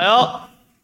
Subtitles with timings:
[0.00, 0.30] 哎呦，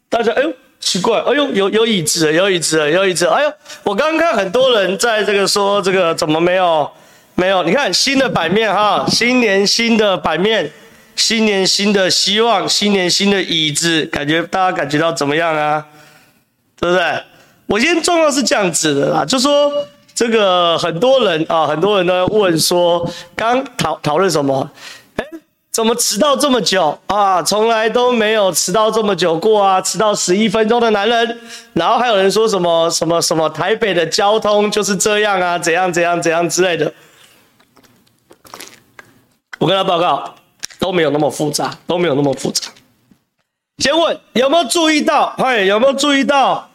[0.09, 3.51] 大家哎呦奇怪，哎呦有有椅子，有椅子，有椅子，哎呦，
[3.81, 6.87] 我刚刚看很多人在这个说这个怎么没有
[7.33, 7.63] 没有？
[7.63, 10.71] 你看新的版面哈，新年新的版面，
[11.15, 15.83] 新年新的希望，新年新的椅子，感觉大家感觉到怎么样啊？
[16.79, 17.23] 对不对？
[17.65, 19.73] 我今天状况是这样子的啦，就说
[20.13, 24.69] 这个很多人啊，很多人都在问说，刚讨讨论什么？
[25.15, 25.25] 哎。
[25.77, 27.39] 怎么迟到这么久啊？
[27.43, 29.79] 从来都没有迟到这么久过啊！
[29.79, 31.39] 迟到十一分钟的男人，
[31.73, 35.59] 然后还有人说什么什么什么台北的交通就是这样啊？
[35.59, 36.91] 怎样怎样怎样之类的。
[39.59, 40.33] 我跟他报告，
[40.79, 42.71] 都没有那么复杂，都没有那么复杂。
[43.77, 45.35] 先问有没有注意到？
[45.37, 46.71] 嘿，有没有注意到？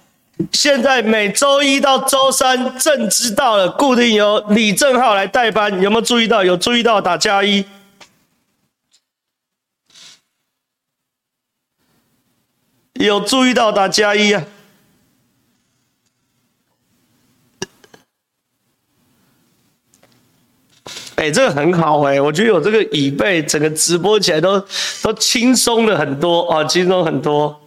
[0.53, 6.45] 现在每周一到周三正知道了，固定由李正浩来代班，有没有注意到？
[6.45, 7.65] 有注意到打加一。
[12.95, 14.45] 有注意到打加一啊？
[21.17, 24.59] 哎，这个很好哎，我觉得有这个椅背，整个直播起来都
[25.03, 27.61] 都轻松了很多啊，轻松很多。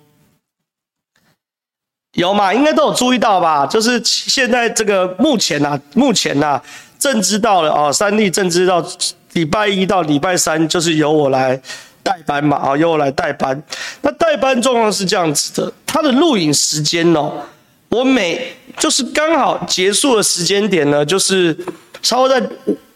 [2.14, 2.54] 有吗？
[2.54, 3.66] 应该都有注意到吧？
[3.66, 6.64] 就是现在这个目前呐、啊，目前呐、啊，
[7.00, 8.86] 正知道了啊，三立正知道
[9.34, 11.62] 礼拜一到礼拜三就是由我来。
[12.06, 13.60] 代班嘛，啊，由我来代班。
[14.04, 17.32] 那代班状况是这样子的，他的录影时间哦，
[17.90, 21.58] 我每就是刚好结束的时间点呢，就是
[22.04, 22.48] 差不多在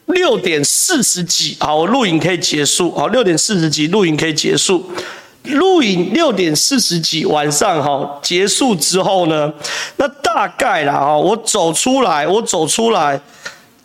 [0.06, 4.92] 六点四十几，好，我录影可以结束，好，六点四十几录影可以结束。
[5.46, 9.52] 录影六点四十几晚上哈结束之后呢，
[9.96, 13.20] 那大概啦，哈，我走出来，我走出来，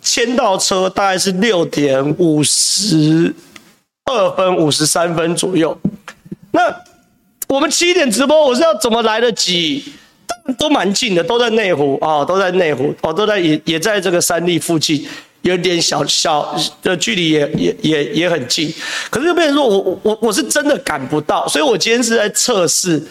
[0.03, 3.33] 签到车大概是六点五十。
[4.05, 5.75] 二分五十三分左右，
[6.51, 6.61] 那
[7.47, 9.83] 我们七点直播，我是要怎么来得及？
[10.59, 15.07] 都蛮近的，都在内湖啊，都在内湖，哦，都在也也在这个三立附近，
[15.41, 18.71] 有点小小的距离也也也也很近。
[19.09, 23.01] 可是就变成说我我我是真的赶不到，所以我今天是在测试。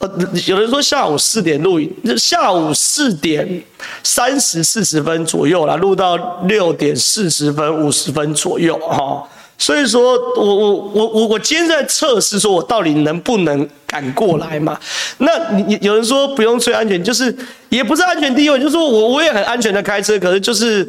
[0.00, 0.10] 呃，
[0.46, 3.62] 有人说下午四点录影，下午四点
[4.02, 9.26] 三十四十分左右啦，录到六点四十分五十分左右哈。
[9.62, 14.76] 所以说我我我我我今天在测试，说我到底能不能赶过来嘛？
[15.18, 17.34] 那你你有人说不用最安全，就是
[17.68, 20.86] 也不是安全第一位，就是说我我也很安全的开车，可是就是。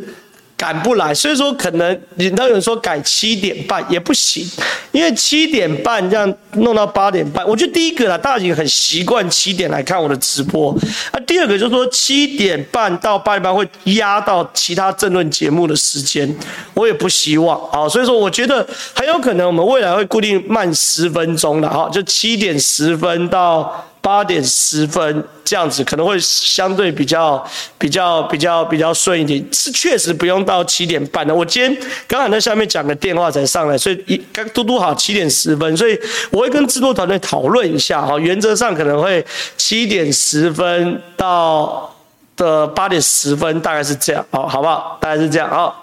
[0.63, 4.49] 赶不来，所以说可能你都有人说改七点半也不行，
[4.93, 10.71] 因为七点半这样弄到八点半，我觉得第一个啦，大家已经很习惯七点来看我的直播，
[11.11, 16.33] 啊，第二个就是说七点半到八点半会压到其他政论节目的时间，
[16.75, 23.85] 我也不希望啊，所以说我觉得很有可能我们未来会固定慢十分钟的哈，就七点十分到。
[24.03, 27.41] 八点十分这样子可能会相对比较
[27.77, 31.33] 比较比较比较顺一点，是确实不用到七点半的。
[31.33, 35.97] 我今天刚好在下面讲个电话才上来，所以一刚嘟嘟好七点十分，所以
[36.31, 39.25] 我会跟制作团队讨论一下哈，原则上可能会
[39.55, 41.95] 七点十分到
[42.35, 44.97] 的八点十分，大概是这样，好，好不好？
[44.99, 45.73] 大概是这样啊。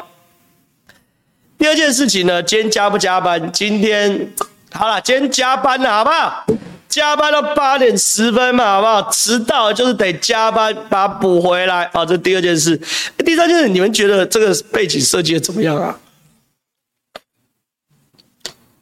[1.57, 3.51] 第二件事情呢，今天加不加班？
[3.51, 4.31] 今天
[4.73, 6.45] 好了，今天加班了，好不好？
[6.91, 9.11] 加班到八点十分嘛，好不好？
[9.11, 11.89] 迟到就是得加班把它补回来。
[11.95, 12.77] 好，这第二件事。
[13.25, 15.97] 第三件事，你们觉得这个背景设计的怎么样啊？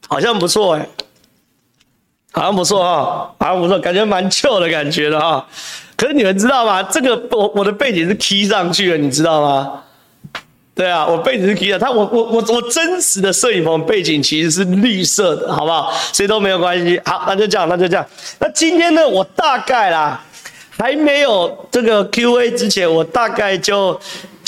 [0.07, 0.89] 好像不错哎，
[2.31, 5.47] 好像不错哈，好像不错，感觉蛮旧的感觉的哈。
[5.95, 6.81] 可是你们知道吗？
[6.81, 9.83] 这个我我的背景是 key 上去的，你知道吗？
[10.79, 15.91] 对啊，我背景是 K 的，他我我我我真实的摄影棚背景其实是绿色的，好不好？
[16.13, 16.97] 所以都没有关系。
[17.03, 18.05] 好，那就这样，那就这样。
[18.39, 20.23] 那今天呢，我大概啦，
[20.77, 23.99] 还没有这个 Q&A 之前，我大概就。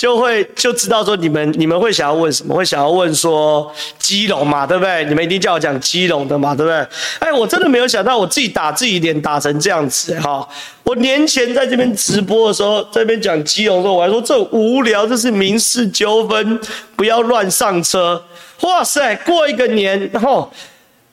[0.02, 5.06] 就会就知道说你们你们会想要问什么，会想要问说基隆嘛，对不对？
[5.06, 6.88] 你们一定叫我讲基隆的嘛，对不对？
[7.20, 10.48] 哎，我真的没有想到我自己打自己脸打成这样子哈！
[10.82, 16.60] 我年前在这边直播的时候，在这边讲基隆的时候，我还说这无聊，这是民事纠纷，
[16.96, 18.24] 不要乱上车。
[18.62, 20.52] 哇塞，过一个年，然后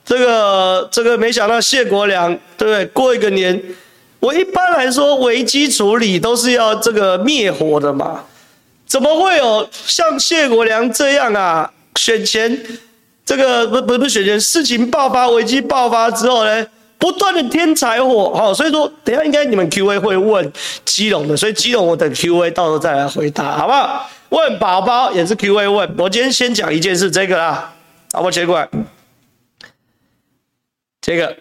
[0.02, 2.87] 这个这个没想到谢国梁，对不对？
[2.87, 3.62] 过一个年，
[4.20, 8.25] 我一般来说危机处理都是要这个灭火的嘛。
[8.88, 11.70] 怎么会有像谢国梁这样啊？
[11.96, 12.58] 选前
[13.25, 18.32] 这个不不不选前，事情爆发、危机爆发之后呢，不断的添柴火。
[18.32, 20.50] 好，所以说等下应该你们 Q&A 会问
[20.85, 24.08] 基隆的，所以基隆我等 Q&A 到时候再来回答，好不好？
[24.31, 25.94] 问宝宝也是 Q&A 问。
[25.99, 27.75] 我今天先讲一件事，这个啊，
[28.12, 28.69] 好，我切过来，
[31.02, 31.37] 这个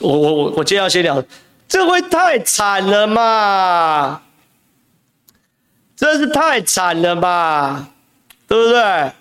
[0.00, 1.22] 我我我我今天要先聊，
[1.68, 4.22] 这会太惨了嘛？
[5.96, 7.88] 真是太惨了吧？
[8.46, 9.12] 对不对？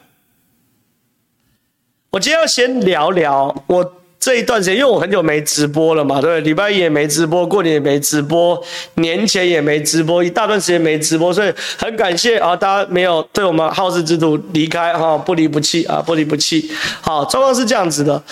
[2.11, 3.93] 我今天要先聊聊我。
[4.17, 8.59] 这一段时间，因为我很久没直播了嘛，对，礼拜一也没直播，过年也没直播，
[8.95, 16.71] 年前也没直播，一大段时间没直播，所以很感谢啊，大家没有对我们好事之徒离开哈，不离不弃啊，不离不弃。
[17.01, 18.23] 好，状况是这样子的，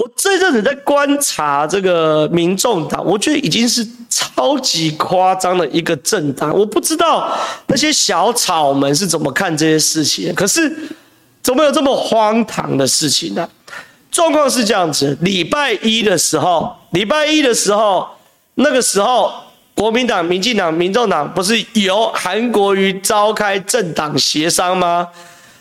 [0.00, 7.30] 我这阵子在观察这个民众党，我觉得已经是超级夸张的一个政党，我不知道
[7.66, 10.74] 那些小草们是怎么看这些事情，可是
[11.42, 13.46] 怎么有这么荒唐的事情呢？
[14.10, 18.08] 状况是这样子，礼拜一的时候，礼拜一的时候，
[18.54, 19.30] 那个时候，
[19.74, 25.06] 国民党、民进党、民众党不是由韩国瑜召开政党协商吗？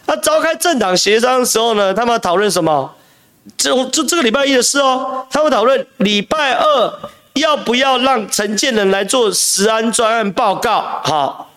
[0.06, 2.90] 那召开政党协商的时候呢，他们讨论什么？
[3.58, 7.00] 这这这个礼拜一的事哦，他会讨论礼拜二
[7.34, 11.02] 要不要让陈建仁来做食安专案报告。
[11.04, 11.52] 好，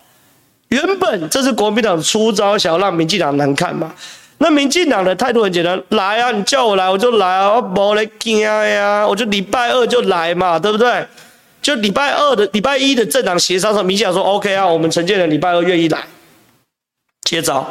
[0.69, 3.93] 原本这是国民党出招，想要让民进党难看嘛。
[4.39, 11.07] 那民进党的态度很简单，来啊，你叫我来我就来啊，我没来惊呀，我就礼拜二就来嘛，对不对？
[11.63, 16.05] 就礼拜二的礼拜一的政党协商上，民进党说 OK 啊，我们陈建仁礼拜二愿意来
[17.23, 17.65] 接招，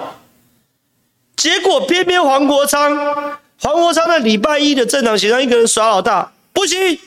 [1.36, 6.98] 结果偏偏黄国昌，黄国昌在礼拜一的政党协商一个人耍老大，不行，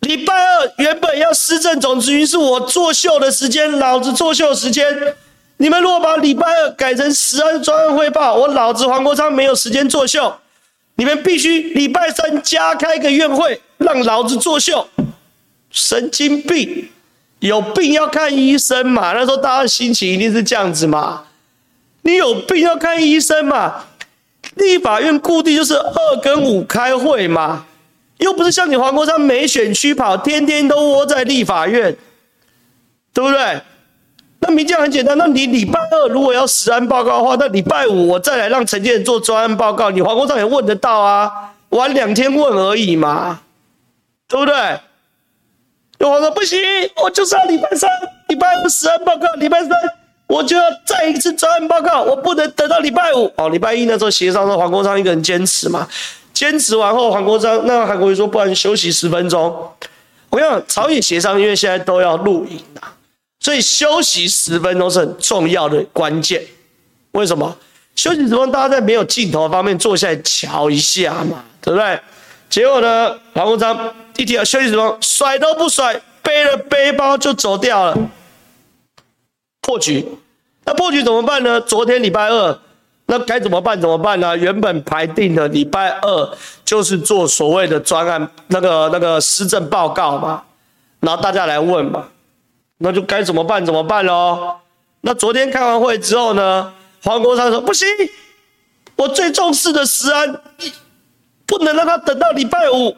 [0.00, 4.84] 礼拜二原本要施政总质询是我作秀的时间，老子作秀的时间。
[5.58, 10.34] 你们如果把礼拜二改成十二专案汇报，我老子黄国昌没有时间作秀。
[10.96, 14.88] 你们必须礼拜三加开个院会，让老子作秀。
[15.70, 16.88] 神经病，
[17.38, 19.12] 有病要看医生嘛？
[19.12, 21.24] 那时候大家的心情一定是这样子嘛？
[22.02, 23.84] 你有病要看医生嘛？
[24.56, 27.64] 立法院固定就是二跟五开会嘛，
[28.18, 31.96] 又不是像你黄国昌没选区跑，天天都窝在立法院，
[33.14, 33.60] 对不对？
[34.40, 41.30] 那民进很简单，那你礼拜二如果要实案报告的话，那礼拜五我再来让陈建做专案报告，你黄国昌也问得到啊，
[41.70, 43.40] 晚两天问而已嘛，
[44.26, 44.54] 对不对？
[45.98, 46.58] 有黄说不行，
[47.02, 47.90] 我就是要礼拜三、
[48.28, 49.70] 礼拜二食安报告，礼拜三
[50.30, 53.30] 我就要再一次专案报告，我不能等到礼拜五。
[53.36, 55.88] 哦，礼拜一那时候协商的黄国昌一个人坚持嘛，
[56.32, 59.42] 坚持完后，黄国昌那韩国瑜说，不然休息十分钟。
[60.30, 62.94] 我跟你讲，朝野协商，因为现在都要录影啊。
[63.40, 66.40] 所以休息十分钟是很重要的关键，
[67.12, 67.56] 为什么？
[67.96, 72.00] 休息十分钟，大家在没有镜头方面坐下来瞧一下嘛，对不对？
[72.48, 77.98] 结果呢，黄国昌一提到休息十分钟，甩都不甩，背了背包就走掉了，
[79.60, 80.06] 破局。
[80.64, 81.60] 那破局怎么办呢？
[81.60, 82.58] 昨天礼拜二，
[83.06, 83.80] 那该怎么办？
[83.80, 84.36] 怎么办呢？
[84.36, 90.42] 原本排定的礼拜二就是做所谓的专案，那个那个施政报告嘛，
[91.00, 92.06] 然后大家来问嘛。
[92.82, 93.64] 那就该怎么办？
[93.64, 94.56] 怎么办喽？
[95.02, 96.72] 那昨天开完会之后呢？
[97.02, 97.88] 黄国昌说不行，
[98.96, 100.40] 我最重视的食安，
[101.46, 102.96] 不能让他等到礼拜五。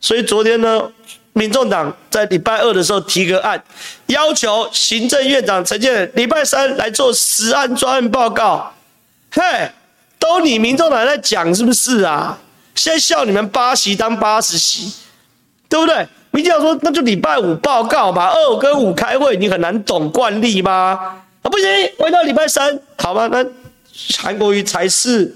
[0.00, 0.90] 所以昨天呢，
[1.32, 3.62] 民众党在礼拜二的时候提个案，
[4.06, 8.72] 要求行政院长陈建礼拜三来做实案专案报告。
[9.30, 9.70] 嘿，
[10.18, 12.36] 都你民众党在讲是不是啊？
[12.74, 14.92] 现在笑你们八席当八十席，
[15.68, 16.06] 对不对？
[16.32, 18.32] 民进党说，那就礼拜五报告吧。
[18.34, 20.98] 二跟五开会，你很难懂惯例吗？
[21.42, 21.66] 啊，不行，
[21.98, 23.28] 回到礼拜三，好吧？
[23.30, 23.44] 那
[24.18, 25.34] 韩国瑜才是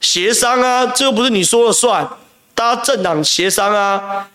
[0.00, 2.08] 协商啊，这又不是你说了算，
[2.54, 4.28] 大家政党协商啊。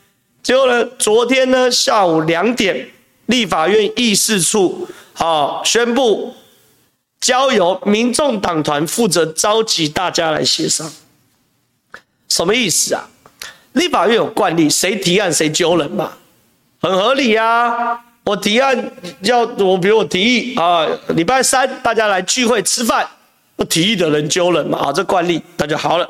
[0.44, 2.90] 结果呢，昨天呢下午两点，
[3.28, 6.36] 立法院议事处好宣布，
[7.22, 10.92] 交由民众党团负责召集大家来协商，
[12.28, 13.08] 什么意思啊？
[13.72, 16.12] 立法院有惯例，谁提案谁揪人嘛，
[16.82, 17.98] 很合理啊。
[18.26, 23.08] 我提案要我，比如我提议啊，礼拜三大家来聚会吃饭，
[23.56, 26.10] 我提议的人揪人嘛，啊，这惯例那就好了。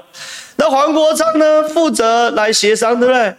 [0.56, 3.36] 那黄国昌呢，负责来协商，对不对？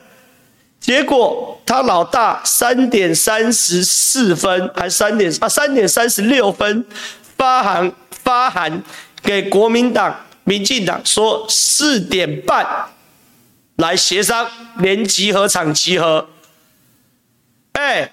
[0.84, 6.84] 结果他老大三点三十四分，还三点啊，三点三十六分
[7.38, 8.82] 发函发函
[9.22, 10.14] 给国民党、
[10.44, 12.66] 民进党说四点半。
[13.76, 16.28] 来协商，连集合场集合。
[17.72, 18.12] 哎，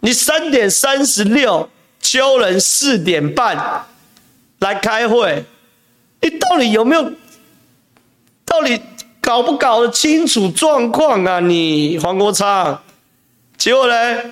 [0.00, 3.86] 你三点三十六揪人，四点半
[4.58, 5.46] 来开会，
[6.20, 7.10] 你到底有没有？
[8.44, 8.78] 到底
[9.28, 11.38] 搞不搞得清楚状况啊？
[11.38, 12.82] 你黄国昌，
[13.58, 14.22] 结果呢？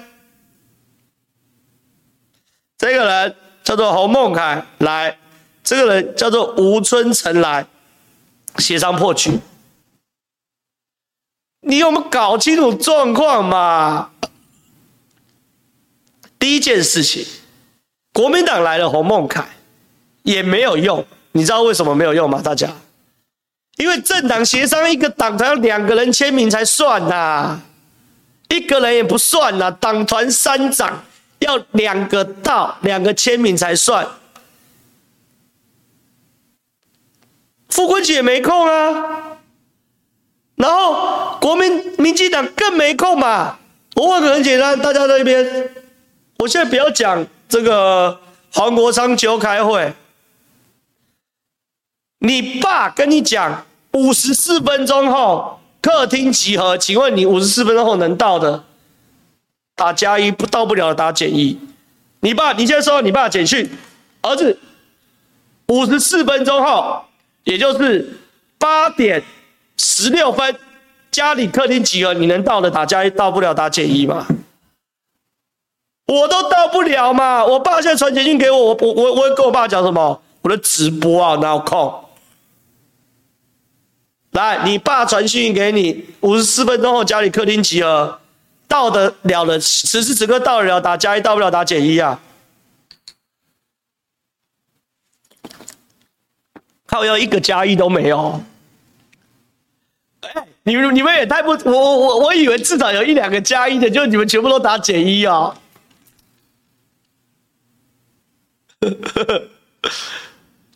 [2.79, 5.19] 这个人叫做洪孟凯来，
[5.63, 7.67] 这个人叫做吴春成来
[8.57, 9.39] 协商破局。
[11.61, 14.13] 你有没有搞清楚状况嘛？
[16.39, 17.23] 第一件事情，
[18.15, 19.47] 国民党来了洪孟凯
[20.23, 22.41] 也没有用，你知道为什么没有用吗？
[22.41, 22.75] 大家，
[23.77, 27.63] 因为政党协商一个党才要两个人签名才算呐、啊，
[28.49, 31.05] 一个人也不算呐、啊，党团三长
[31.41, 34.07] 要两个到两个签名才算。
[37.69, 39.37] 傅崐萁也没空啊，
[40.55, 43.59] 然后国民民进党更没空嘛。
[43.95, 45.71] 我问个很简单，大家在那边，
[46.39, 48.19] 我现在不要讲这个
[48.53, 49.93] 黄国昌揪开会，
[52.21, 53.66] 你爸跟你讲
[53.97, 58.65] 五十四分钟后客厅集合，请问你五十四分钟后能到的
[59.75, 61.59] 打加一，不到不了打减一。
[62.21, 63.71] 你爸，你现在收到你爸简讯，
[64.21, 64.59] 儿子，
[65.69, 67.03] 五十四分钟后。
[67.45, 68.19] 也就是
[68.59, 69.23] 八点
[69.77, 70.57] 十六分，
[71.13, 74.27] 家里客厅集合，你能到的打加一，到不了打减一吗？
[76.09, 77.45] 我都到不了嘛！
[77.45, 80.21] 我爸现在传简讯给我，我我我我跟我爸讲什么？
[80.43, 82.06] 我的直播啊，哪有空？
[84.37, 88.21] 来，你爸传讯给你，五十四分钟后家里客厅集合，
[88.69, 92.21] 到得了的，此时此刻到得了打加一，到不了打减一啊！
[96.85, 98.43] 靠，要一个加一都没有。
[100.65, 105.57] 你们你们也太不，我我我我以为至少有一两个加一的，就你们全部都打减一啊。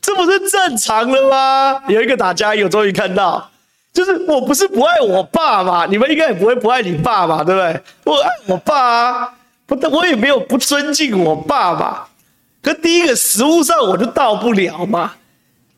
[0.00, 1.83] 这不是正常的吗？
[1.88, 3.50] 有一个打加一，我终于看到，
[3.93, 7.83] 就是我不是不爱我爸嘛，你们应该也不会不爱你爸嘛，对不对？
[8.05, 9.35] 我爱我爸啊，
[9.67, 12.09] 不，我也没有不尊敬我爸爸。
[12.63, 15.15] 可第一个实物上我就到不了嘛。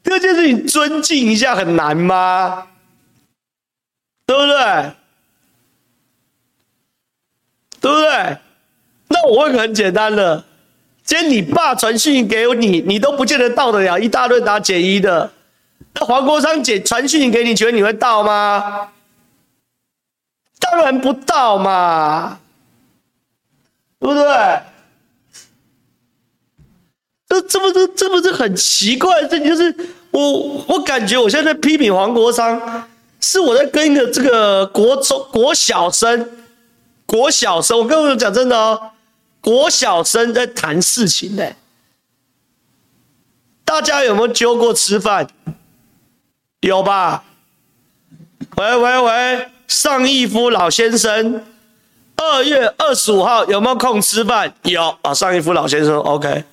[0.04, 2.66] 这件事情尊敬一下很难吗？
[4.26, 4.92] 对不对？
[7.80, 8.36] 对不对？
[9.08, 10.44] 那我问很简单的：
[11.04, 15.30] 今天你爸传讯给你，你都不见得到得了，一大顿打减一的。
[15.94, 18.88] 那黄国昌姐传讯给你，觉得你会到吗？
[20.58, 22.38] 当然不到嘛，
[23.98, 24.62] 对不对？
[27.28, 29.48] 这这不是这不是很奇怪的事情？
[29.48, 29.74] 就是
[30.10, 32.88] 我我感觉我现在，在批评黄国昌，
[33.20, 36.30] 是我在跟一个这个国中国小生，
[37.06, 38.92] 国小生，我跟我讲真的哦，
[39.40, 41.44] 国小生在谈事情呢。
[43.64, 45.26] 大家有没有揪过吃饭？
[46.62, 47.24] 有吧？
[48.56, 51.42] 喂喂喂，尚义夫老先生，
[52.14, 54.54] 二月二十五号有没有空吃饭？
[54.62, 56.44] 有啊，尚义夫老先生，OK。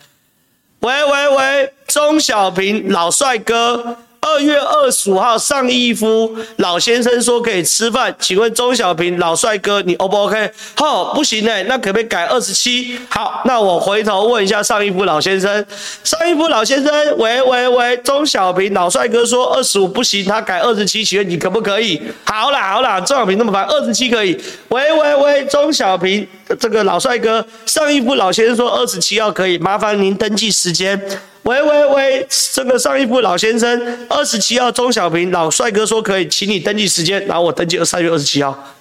[0.80, 10.52] 喂喂喂，钟小平老帅哥，二月二十五号尚义夫老先生说可以吃饭，请问钟小平老帅哥你 O 不 OK？
[10.76, 13.00] 好，不行呢，那可不可以改二十七？
[13.10, 15.66] 好，那我回头问一下尚义夫老先生，
[16.04, 22.02] 尚义夫老先生，喂喂喂，钟小平老帅哥说二十五不行，他改二十七，请问你可不可以？
[22.26, 24.40] 好啦好啦，钟小平那么烦，二十七可以。
[24.68, 26.28] 喂喂喂，钟小平。
[26.60, 31.00] 这个老帅哥，尚义夫老先生说二十七号可以，麻烦您登记时间。
[31.44, 38.76] 喂喂喂，这个尚义夫老先生，二十七号钟小平老帅哥说可以，请你登记时间，然后我登记二三月二十七号。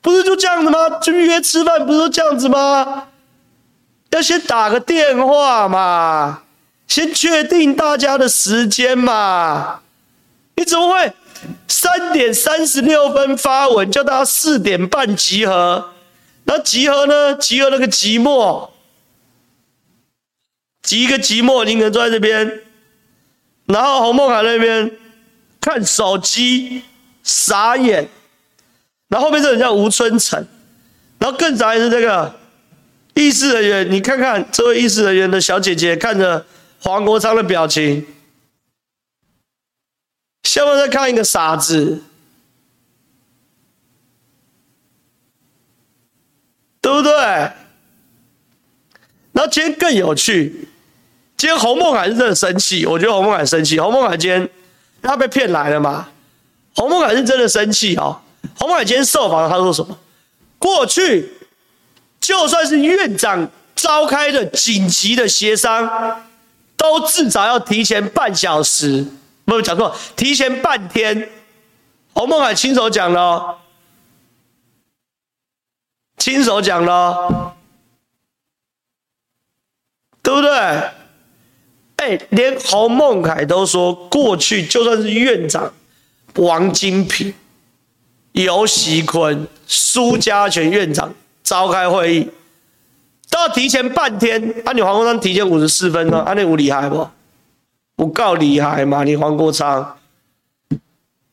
[0.00, 0.88] 不是就这样子吗？
[1.00, 3.04] 就约吃饭不是都这样子吗？
[4.10, 6.42] 要先打个电话嘛，
[6.86, 9.80] 先确定大家的时间嘛。
[10.56, 11.12] 你怎么会
[11.66, 15.90] 三点三十六分发文，叫大家四点半集合？
[16.44, 17.34] 那集合呢？
[17.34, 18.68] 集合那个寂寞，
[20.90, 22.60] 一个寂寞，你可能坐在这边，
[23.66, 24.90] 然后洪孟楷那边
[25.60, 26.82] 看手机
[27.22, 28.08] 傻眼，
[29.08, 30.46] 然后后面这人叫吴春成，
[31.18, 32.38] 然后更傻眼是这个
[33.14, 36.44] 议事人员，你看看这位议事人员的小姐姐看着
[36.80, 38.06] 黄国昌的表情，
[40.42, 42.02] 像不像在看一个傻子？
[46.80, 47.12] 对不对？
[49.32, 50.68] 然后今天更有趣，
[51.36, 53.78] 今天洪孟楷是真的生气，我觉得洪孟楷生气。
[53.78, 54.48] 洪孟楷今天
[55.02, 56.08] 他被骗来了嘛？
[56.76, 58.20] 洪孟楷是真的生气哦。
[58.58, 59.98] 洪孟楷今天受访，他说什么？
[60.58, 61.32] 过去
[62.20, 66.22] 就算是院长召开的紧急的协商，
[66.76, 69.06] 都至少要提前半小时，
[69.44, 71.28] 不，讲错，提前半天。
[72.14, 73.58] 洪孟楷亲手讲了哦。
[76.16, 77.54] 亲手讲了，
[80.22, 80.93] 对不对？
[82.04, 85.72] 哎，连侯孟凯都说，过去就算是院长
[86.34, 87.32] 王金平，
[88.32, 92.28] 游锡堃、苏家全院长召开会议，
[93.30, 94.54] 都要提前半天。
[94.66, 97.08] 啊，你黄国昌提前五十四分钟，啊，你有厉害不？
[97.96, 99.02] 不够厉害吗？
[99.02, 99.96] 你黄国昌？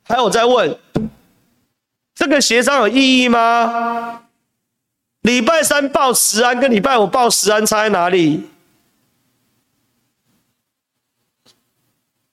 [0.07, 0.77] 还有在问，
[2.15, 4.21] 这个协商有意义吗？
[5.23, 8.47] 礼拜三报十安跟礼拜五报十安差在哪里？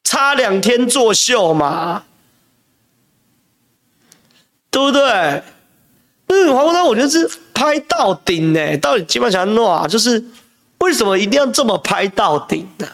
[0.09, 2.05] 差两天作秀嘛，
[4.71, 5.43] 对不对？
[6.29, 8.79] 嗯，黄国昌，我觉得是拍到顶呢。
[8.79, 10.25] 到底基本上弄啊，就是
[10.79, 12.89] 为什么一定要这么拍到顶呢？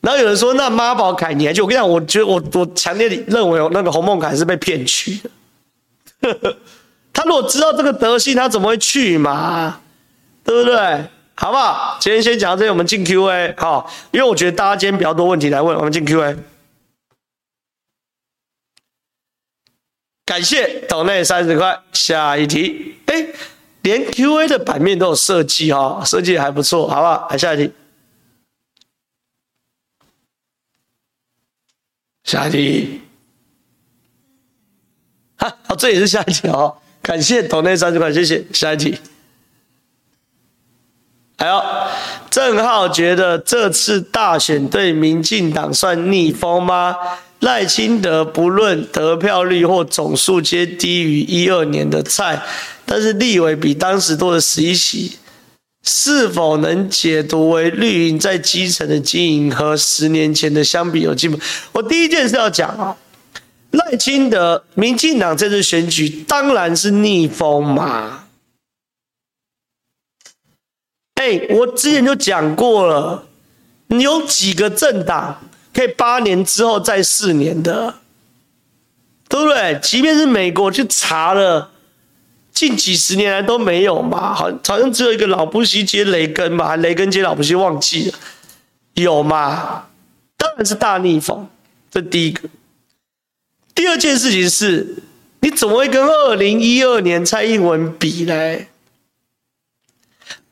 [0.00, 5.20] 然后有人说，那妈宝凯尼，就我跟你讲，我觉得我我强烈认为那个洪孟凯是被骗去
[6.22, 6.56] 的。
[7.12, 9.82] 他如果知道这个德性，他怎么会去嘛？
[10.42, 11.06] 对不对？
[11.36, 11.98] 好不好？
[12.00, 13.54] 今天先讲到这里，我们进 Q&A。
[13.58, 16.36] 好，因为我觉得大家今天比较多问题来问，我们进 Q&A。
[20.24, 21.82] 感谢岛内三十块。
[21.92, 23.26] 下一题，哎，
[23.82, 27.28] 连 Q&A 的版面都有设计哈，设计还不错，好不好？
[27.30, 27.72] 来下一题。
[32.22, 33.02] 下一题。
[35.36, 36.78] 哈，好，这也是下一题哦。
[37.02, 38.44] 感谢斗内三十块，谢谢。
[38.52, 38.98] 下一题。
[41.36, 41.62] 还有，
[42.30, 46.96] 郑浩觉得这次大选对民进党算逆风吗？
[47.40, 52.40] 赖清德不论得票率或总数皆低于一二年的蔡，
[52.86, 55.18] 但是立委比当时多了十一席，
[55.82, 61.38] 是否能解读为绿营在基层的经营和十年前的相比有进步？
[61.72, 62.96] 我第一件事要讲啊，
[63.72, 68.23] 赖清德民进党这次选举当然是逆风嘛。
[71.16, 73.26] 欸、我之前就讲过了，
[73.86, 75.40] 你有几个政党
[75.72, 77.94] 可以八年之后再四年的，
[79.28, 79.78] 对不对？
[79.82, 81.70] 即便是美国去查了，
[82.52, 88.18] 近几十年来都没有嘛，好，好像只有一个老布希接雷根吧，雷根接老布希忘记了，
[88.94, 89.86] 有吗？
[90.36, 91.48] 当然是大逆风，
[91.90, 92.48] 这第一个。
[93.74, 95.02] 第二件事情是，
[95.40, 98.34] 你怎么会跟二零一二年蔡英文比呢？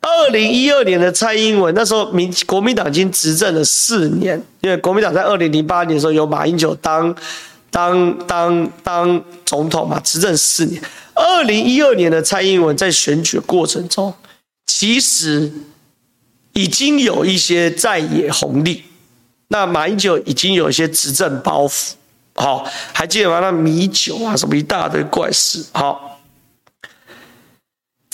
[0.02, 7.14] 二零一二年的蔡英文，那时候民国民党已经执政了四年，因为国民党在二零零八年的时候有马英九当
[7.70, 10.82] 当当当总统嘛，执政四年。
[11.14, 14.12] 二零一二年的蔡英文在选举过程中，
[14.66, 15.52] 其实
[16.52, 18.82] 已经有一些在野红利，
[19.48, 21.92] 那马英九已经有一些执政包袱，
[22.34, 23.38] 好，还记得吗？
[23.38, 26.11] 那米酒啊，什么一大堆怪事，好。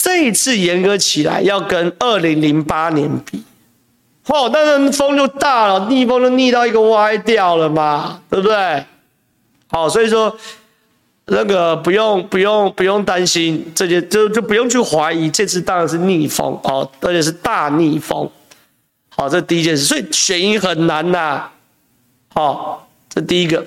[0.01, 3.43] 这一次严格起来，要跟二零零八年比，
[4.27, 8.87] 哦，那个风就大了，逆风就逆到一个歪掉了嘛，对不对？
[9.67, 10.35] 好，所以说
[11.27, 18.31] 那个不用不用不用担心这些，就就不用去怀疑，这次当然是逆风哦，而且是大逆风。
[19.09, 21.51] 好，这第一件事，所以选赢很难呐，
[22.33, 22.88] 好。
[23.11, 23.65] 这第一个，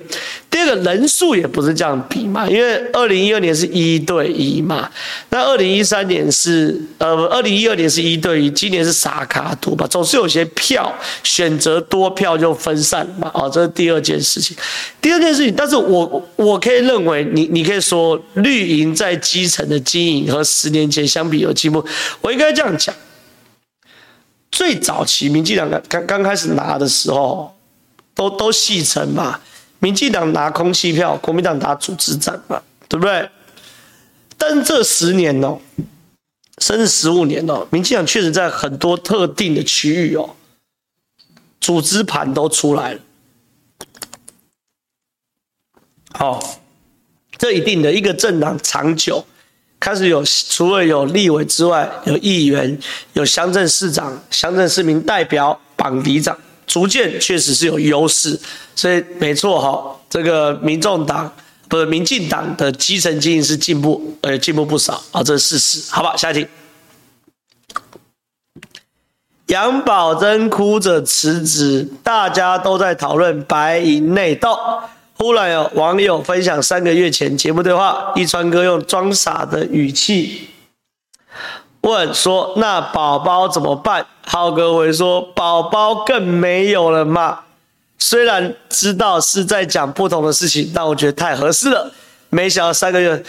[0.52, 4.88] 第二个人数也不是这样比嘛，因为二零一二年是一对一嘛，
[5.30, 14.56] 那二零一三年是呃，二零一二年是一对一，今年是傻卡图吧，总是有些票选择多票就分散嘛，哦，这是第二件事情。
[15.02, 21.84] 第二件事情，但是我我可以认为你，你你可以说绿营在基层的经营和十年前相比有进步，
[22.22, 22.94] 我应该这样讲。
[24.52, 27.52] 最早期民进党刚刚开始拿的时候。
[28.14, 29.40] 都都戏称嘛，
[29.80, 33.30] 民进党拿空气票，国民党打组织战嘛，对不对？
[34.38, 35.60] 但这十年哦，
[36.58, 40.36] 甚至十五年哦，民进党确实在很多特定的区域哦，
[41.60, 43.00] 组织盘都出来了。
[46.14, 46.60] 好，
[47.38, 49.26] 这一定的一个政党长久
[49.80, 52.78] 开始有，除了有立委之外，有议员，
[53.14, 56.38] 有乡镇市长、乡镇市民代表、绑里长。
[56.72, 58.40] 逐渐确实是有优势，
[58.74, 61.30] 所以没错哈，这个民众党
[61.68, 65.92] 不是民进党的基层经营是进步，呃，进步不少啊，这是事实。
[65.92, 66.48] 好吧，下一题。
[69.48, 74.58] 杨宝珍哭着辞职，大家都在讨论白银内斗。
[75.18, 80.48] 忽然有网友分享三个月前节目对话，一川哥用装傻的语气。
[81.82, 87.42] 问说：“那宝宝怎么办？”浩哥回说：“宝宝更没有了嘛。”
[87.98, 91.92] 虽然知道是在讲不同的事情，但我觉得太合适了。
[92.30, 93.24] 没想到三个月，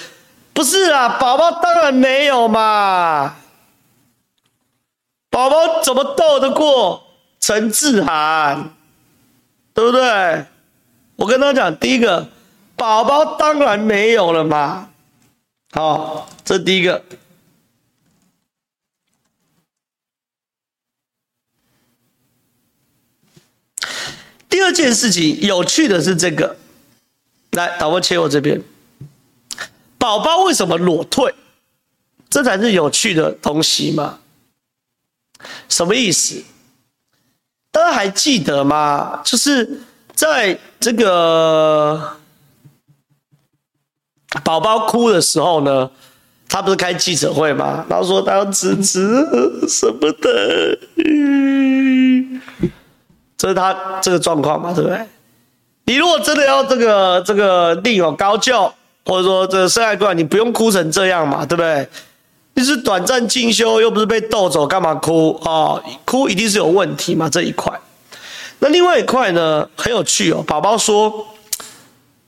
[0.53, 3.37] 不是啊，宝宝当然没有嘛。
[5.31, 7.05] 宝宝怎么斗得过
[7.41, 8.71] 陈志涵？
[9.75, 10.45] 对不对？
[11.17, 12.27] 我跟他讲，第一个，
[12.77, 14.89] 宝宝当然没有了嘛。
[15.73, 17.03] 好，这第一个。
[24.53, 26.59] 第二件事情有趣的是这个，
[27.53, 28.61] 来，导播切我这边，
[29.97, 31.35] 宝宝为什么裸退？
[32.29, 34.19] 这才是有趣的东西嘛？
[35.71, 36.45] 什么意思？
[37.71, 39.23] 大家还记得吗？
[39.25, 39.81] 就是
[40.15, 42.19] 在这个
[44.45, 45.91] 宝宝哭的时候呢，
[46.47, 47.87] 他不是开记者会吗？
[47.89, 49.01] 然后说他要辞职
[49.67, 50.79] 什么的。
[53.43, 55.01] 这是他这个状况嘛，对不对？
[55.87, 58.73] 你如果真的要这个这个另有高就，
[59.05, 61.89] 或者说这个深爱过，你不用哭成这样嘛，对不对？
[62.55, 67.73] 你是短暂进修，又不是被逗走，干嘛哭啊、哭一定是有问题嘛，这一块。
[68.61, 70.45] 那另外一块呢，很有趣哦。
[70.47, 71.27] 宝宝说，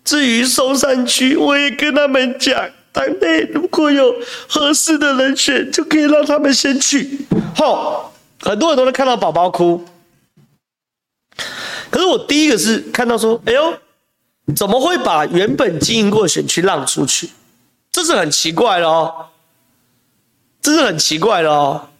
[0.05, 4.13] 至于松山区，我也跟他们讲，党内如果有
[4.49, 7.25] 合适的人选，就可以让他们先去。
[7.57, 9.85] 吼，很多人都能看到宝宝哭。
[11.95, 13.79] 可是我第一个是看到说，哎呦，
[14.57, 17.31] 怎么会把原本经营过的选区让出去？
[17.93, 19.27] 这是很奇怪的哦，
[20.61, 21.91] 这是很奇怪的哦，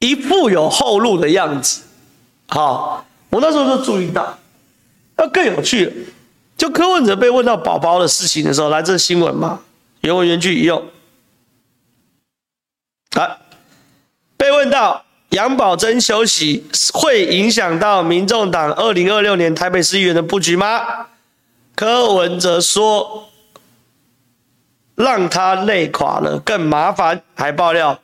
[0.00, 1.82] 一副有后路的样子。
[2.48, 4.36] 好，我那时候就注意到，
[5.16, 6.08] 那更有趣，
[6.56, 9.60] 就柯文哲被问到宝宝的事情的时候，来这新闻嘛，
[10.00, 10.84] 原文原句一用，
[13.12, 13.38] 啊，
[14.36, 15.04] 被问到。
[15.30, 16.64] 杨宝珍休息
[16.94, 21.06] 会影响到民众党二零二六年台北市议员的布局吗？
[21.74, 23.28] 柯文哲说，
[24.94, 28.00] 让他累垮了更麻烦，还爆料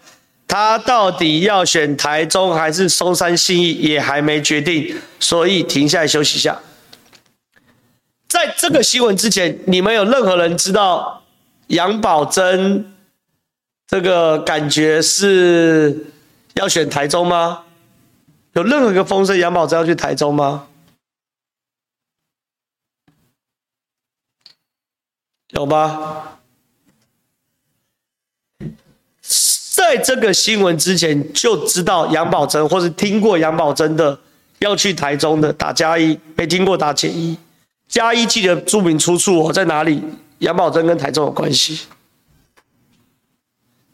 [0.46, 6.60] 他到底要选台中还是松山信义也还没决定，所以停下来休息一下。
[8.28, 11.22] 在这个新闻之前，你们有任何人知道
[11.68, 12.94] 杨宝珍
[13.88, 16.10] 这个感觉是？
[16.54, 17.64] 要选台中吗？
[18.54, 20.68] 有任何一个风声，杨宝珍要去台中吗？
[25.48, 26.38] 有吗？
[29.74, 34.18] 在这个新闻之前就知道杨宝珍，或是听过杨宝珍的
[34.60, 37.36] 要去台中的，打加一；没听过打减一。
[37.88, 40.02] 加一记得注明出处哦，在哪里？
[40.38, 41.86] 杨宝珍跟台中有关系？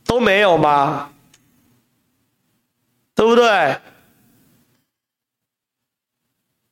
[0.04, 1.10] 都没有吗？
[3.20, 3.76] 对不对？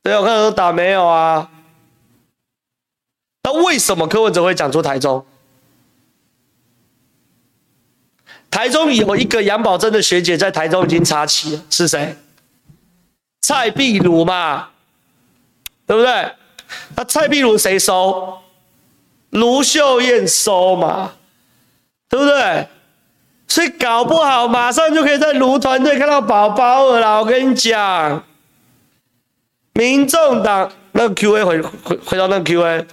[0.03, 1.51] 对，我看都打没有啊。
[3.43, 5.27] 那为什么柯文哲会讲出台中？
[8.51, 12.17] 台中有一个杨宝珍的学姐在台中已经插旗了，是谁？
[13.43, 14.71] 蔡碧如嘛，
[15.87, 16.33] 对不对？
[16.97, 18.39] 那蔡碧如谁收？
[19.29, 21.13] 卢秀燕收嘛，
[22.09, 22.67] 对不对？
[23.49, 27.19] 所以搞不好马上就可以在卢团队看到宝宝了！
[27.19, 28.23] 我跟你讲，
[29.73, 32.87] 民众党那个 Q&A 回回回到那个 Q&A，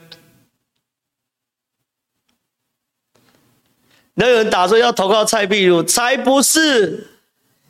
[4.15, 7.10] 那有人打说要投靠蔡壁如，才不是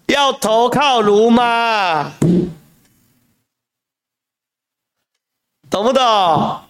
[0.06, 2.12] 要投靠卢妈，
[5.70, 6.62] 懂不懂？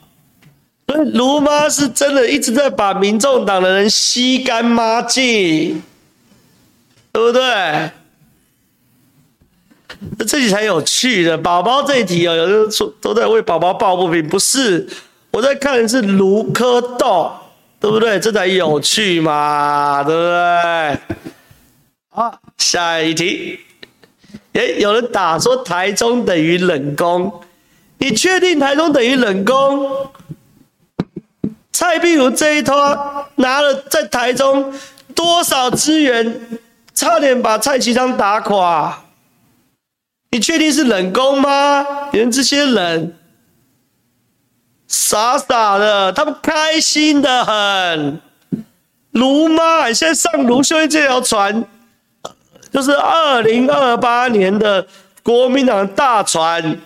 [0.88, 5.84] 所以卢妈是真的一直在把民众党的人吸干抹净。
[7.15, 7.89] 对不对？
[10.28, 11.38] 这题才有趣的。
[11.38, 14.86] 宝宝这一题哦，有人说都在为宝宝抱不平，不是？
[15.32, 18.19] 我在看的是卢科道，对不对？
[18.19, 20.99] 这才有趣嘛，对不对？
[22.10, 23.62] 好，下一题。
[24.51, 27.32] 诶，有人打说台中等于冷宫，
[27.99, 30.12] 你确定台中等于冷宫？
[31.71, 32.75] 蔡壁如这一拖
[33.36, 34.73] 拿了在台中
[35.15, 36.60] 多少资源？
[36.95, 39.03] 差点把蔡其昌打垮，
[40.31, 41.86] 你确定是冷宫吗？
[42.13, 43.17] 你们这些人
[44.88, 48.21] 傻傻的，他们开心的很。
[49.12, 51.63] 卢妈，现在上卢秀燕这条船，
[52.71, 54.86] 就是二零二八年的
[55.23, 56.81] 国民党大船，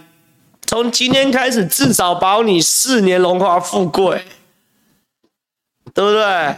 [0.67, 4.23] 从今天开始至少保你四年荣华富贵，
[5.91, 6.55] 对不对？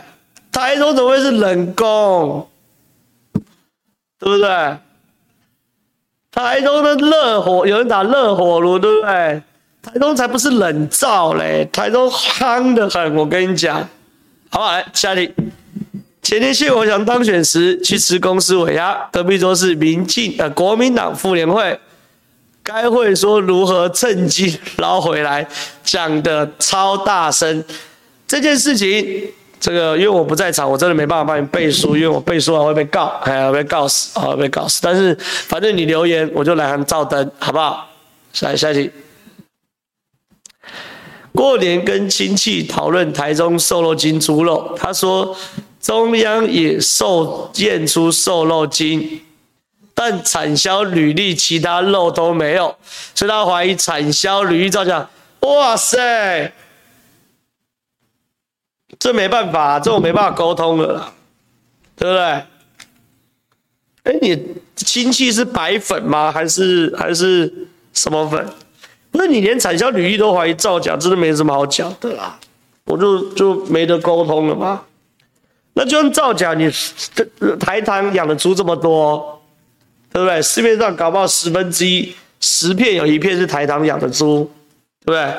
[0.51, 2.45] 台中怎么会是冷宫？
[4.21, 4.77] 对不对？
[6.31, 9.41] 台中的热火，有人打热火炉，对不对？
[9.81, 13.89] 台中才不是冷灶嘞，台中夯得很，我跟你讲。
[14.49, 15.33] 好，来下题。
[16.21, 21.79] 前天谢国强当选时去吃公司尾牙，隔壁桌是民进呃国民党妇联会，
[22.63, 25.47] 开会说如何趁机捞回来，
[25.83, 27.63] 讲的超大声。
[28.27, 34.81] 这件事情，这个因为我不在场，我真的没办法帮你背书，因为我背书啊会被告，还要被告死啊，被告死。
[34.81, 37.87] 但是反正你留言，我就来喊照登，好不好？
[38.33, 38.91] 下下一题。
[41.31, 45.37] 过年跟亲戚讨论台中瘦肉精猪肉，他说
[45.79, 49.21] 中央也售验出瘦肉精。
[49.93, 52.75] 但产销履历，其他肉都没有，
[53.13, 55.07] 所以他怀疑产销履历造假。
[55.41, 56.51] 哇塞，
[59.01, 61.11] 这没办法，这我没办法沟通了啦，
[61.95, 62.23] 对不对？
[64.03, 66.31] 哎，你亲戚是白粉吗？
[66.31, 67.51] 还是还是
[67.93, 68.47] 什么粉？
[69.13, 72.39] 那你连产销履历都怀疑造假，真的没什么好讲的啦。
[72.85, 74.83] 我就就没得沟通了嘛。
[75.73, 76.71] 那就算造假，你
[77.59, 79.41] 台糖养的猪这么多。
[80.13, 80.41] 对不对？
[80.41, 84.51] 市面上搞不好十分之一，十片有一片是台糖养的猪，
[85.05, 85.33] 对不对？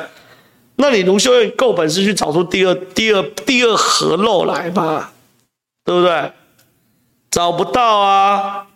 [0.83, 5.13] 那你卢秀燕够本事去找出第二、第二、第二盒肉来吧，
[5.85, 6.33] 对不对？
[7.31, 8.67] 找不到啊，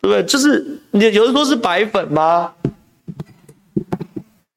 [0.00, 0.24] 对不对？
[0.24, 2.54] 就是你有人说是白粉吗？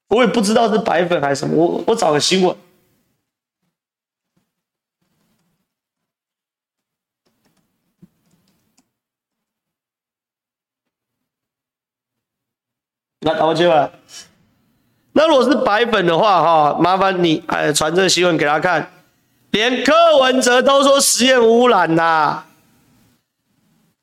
[0.09, 2.55] 我也不知道是白粉还是什么，我我找个新闻。
[13.21, 13.91] 那打过去吧。
[15.17, 18.91] 那如果是白粉的话，哈，麻烦你哎传这个新闻给他看。
[19.49, 22.43] 连柯文哲都说实验污染呐。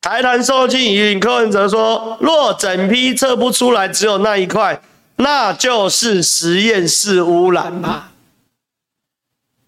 [0.01, 4.83] 台糖瘦肉精疑云，柯文哲说，若整批测不出来，只有那一块，
[5.15, 8.09] 那就是实验室污染嘛，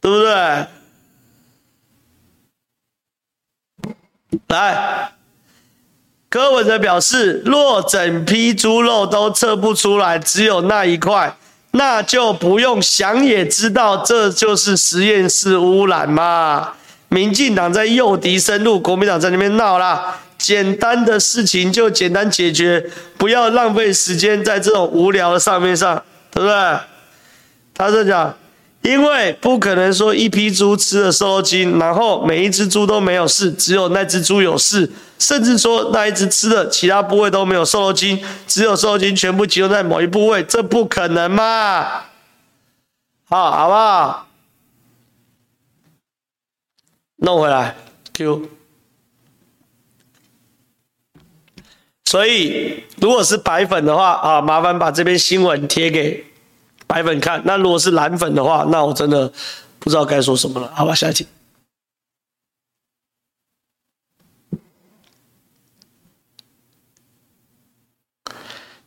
[0.01, 0.67] 对不对？
[4.49, 5.13] 来。
[6.37, 11.35] 柯文哲表示，若整批猪肉都测不出来，只有那一块，
[11.71, 16.75] 那就不用想也知道，这就是实验室污染嘛。
[17.09, 20.19] 民进党在诱敌深入，国民党在那边闹啦。
[20.37, 22.85] 简单的事情就简单解决，
[23.17, 26.79] 不要浪费时间在这种无聊的上面上，对不对？
[27.73, 28.35] 他是讲。
[28.87, 42.05] 因为不可能说一批猪吃了瘦肉精，然后每一只猪都没有事，只有那只猪有事，甚至说那一只吃的其他部位都没有瘦肉精，只有瘦肉精全部集中在某一部位，这不可能嘛？
[43.29, 44.29] 好，好不好？
[47.17, 47.75] 弄回来
[48.13, 48.49] ，Q。
[52.05, 56.26] 所以如果是白粉的话啊，麻烦把这篇新闻贴给。
[56.87, 59.31] 白粉看，那如果是蓝粉的话，那我真的
[59.81, 60.73] 不知道该说什么了。
[60.75, 61.27] 好吧，下一题。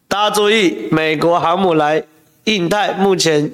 [0.07, 2.03] 大家注意，美国航母来
[2.45, 3.53] 印太，目前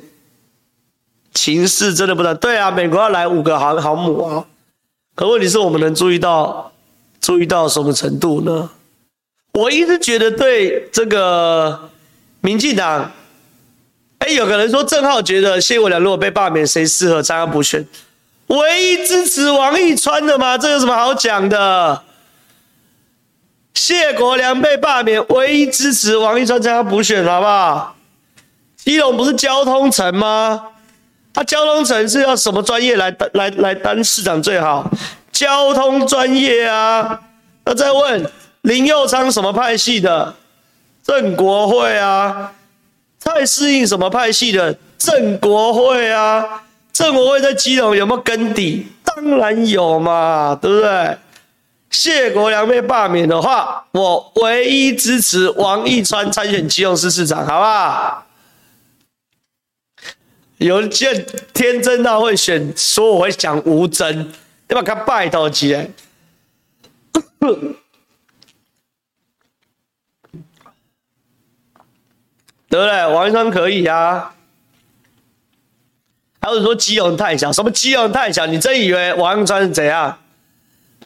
[1.34, 2.34] 情势真的不大。
[2.34, 4.45] 对啊，美国要来五个航航母啊，
[5.15, 6.71] 可问题是我们能注意到
[7.19, 8.69] 注意到什么程度呢？
[9.53, 11.89] 我一直觉得对这个
[12.41, 13.12] 民进党。
[14.25, 17.85] 哎，有个人说郑浩觉得谢国梁如果被罢免，谁适合参加补选？
[18.47, 20.57] 唯一支持王义川的吗？
[20.57, 22.01] 这有什么好讲的？
[23.75, 27.95] 谢国梁被罢免，唯一支持王义川参加补选，好不好？
[28.77, 30.69] 基隆不是交通城吗？
[31.31, 34.89] 他、交通城是要什么专业来来来当市长最好？
[35.31, 37.19] 交通专业啊！
[37.63, 40.33] 那再问林佑昌什么派系的？
[41.03, 42.51] 郑国会啊！
[43.25, 46.63] 太适应什么派系的正国会啊？
[46.93, 48.88] 正国会在基隆有没有根底？
[49.03, 51.17] 当然有嘛，对不对？
[51.89, 58.25] 谢国梁被罢免的话，我唯一支持王义川参选基隆市市长，好不好？
[60.57, 64.27] 有人见天真到会选，说我会讲吴峥，
[64.67, 64.81] 对吧？
[64.81, 65.89] 他拜托起来。
[72.69, 73.08] 对不对？
[73.08, 74.34] 王一川可以啊。
[76.41, 78.45] 还有说基隆太小，什么基隆太小？
[78.45, 80.17] 你真以为王一川是怎样？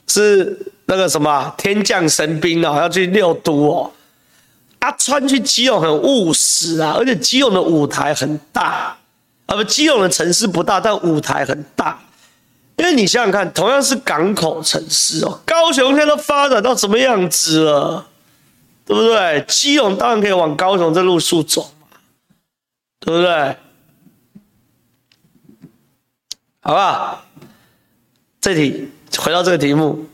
[0.07, 3.91] 是那个什么天降神兵哦，要去六都哦？
[4.79, 8.97] 阿川去基隆很务实啊，而且基隆的舞台很大，
[9.45, 11.99] 啊不，基隆的城市不大，但舞台很大。
[12.77, 18.07] 因为你想想看，同样是港口城市哦，高雄现在都发展到什么样子了？
[18.89, 19.45] 对不对？
[19.47, 21.87] 基隆当然可以往高雄这路数走嘛，
[22.99, 23.55] 对不对？
[26.59, 27.23] 好不好？
[28.41, 30.07] 这题回到这个题目，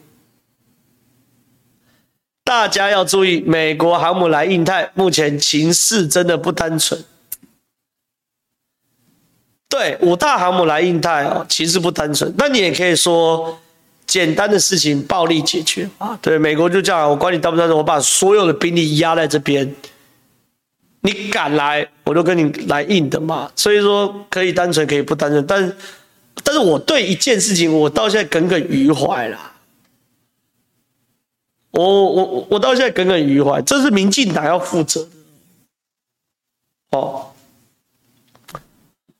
[2.43, 7.01] 大家要注意，美国航母来印太，目前情势真的不单纯。
[9.69, 12.35] 对，五大航母来印太哦，情势不单纯。
[12.37, 13.57] 那你也可以说，
[14.15, 16.17] 简单的事情暴力解决啊。
[16.21, 19.75] 对，美国就这样，我管你单不单纯，我把所有的兵力压在这边，
[21.01, 23.51] 你敢来，我就跟你来硬的嘛。
[23.57, 25.75] 所以说，可以单纯，可以不单纯，但
[26.45, 29.51] 但是我对一件事情，我到现在耿耿于怀啦。
[31.71, 35.09] 我我我到现在耿耿于怀，这是民进党要负责的。
[36.97, 37.33] 哦，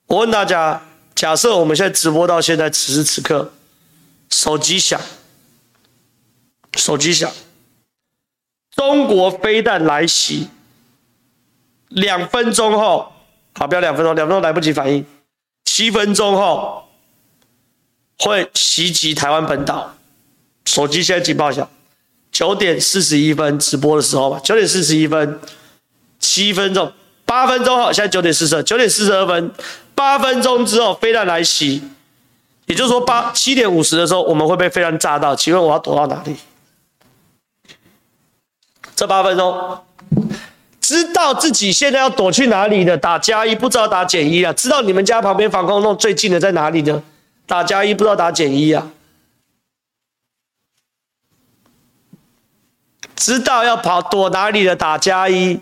[0.07, 0.81] 我问大家，
[1.13, 3.51] 假设我们现在直播到现在此时此刻，
[4.35, 4.99] 手机响，
[6.75, 7.31] 手机响，
[8.75, 10.49] 中国飞弹来袭，
[11.87, 13.13] 两分钟后，
[13.53, 15.05] 好，不要两分钟，两分钟来不及反应，
[15.63, 16.85] 七分钟后
[18.19, 19.95] 会袭击台湾本岛，
[20.65, 21.67] 手机现在警报响。
[22.29, 25.39] 九点四十一分直播的时候吧，九点四十一分，
[26.19, 26.91] 七分钟，
[27.23, 29.49] 八分钟后，现在九点四十二，九点四十二分，
[29.95, 31.81] 八分钟之后飞弹来袭，
[32.65, 36.35] 也就是说八七点五十的时候我们会被飞弹炸到，请问我要躲到哪里？
[38.95, 39.79] 这八分钟，
[40.79, 44.53] 知道自己现在要躲去哪里的打加一，不知道打减一啊？
[44.53, 47.03] 知道你们家旁边防空洞最近的在哪里的？
[47.45, 48.89] 打加一，不知道打减一啊？
[53.15, 55.59] 知道要跑躲哪里的打加一，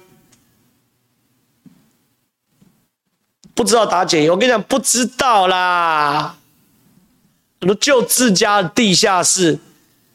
[3.54, 4.30] 不知道打减一。
[4.30, 6.36] 我跟你讲，不知道啦。
[7.64, 9.58] 什么就自家地下室，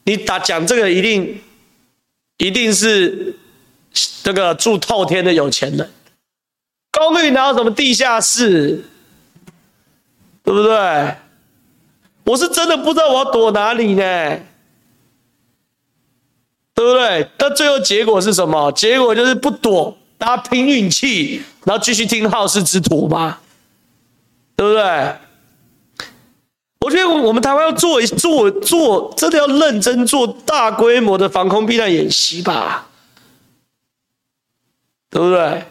[0.03, 1.41] 你打讲这个一定
[2.37, 3.35] 一定是
[4.21, 5.91] 这个住透天的有钱人。
[6.91, 8.83] 公寓哪有什么地下室？
[10.43, 11.15] 对不对？
[12.23, 14.39] 我是真的不知道我要躲哪里呢。
[16.75, 17.27] 对不对？
[17.35, 18.71] 但最后结果是什么？
[18.73, 23.39] 结果就是不躲，大家拼运气，然后继续听好事之徒嘛，
[24.55, 25.15] 对不对？
[26.79, 32.87] 我觉得我们台湾要做一做做，真的要认真做大规模的防空避难演习吧，
[35.09, 35.65] 对不对？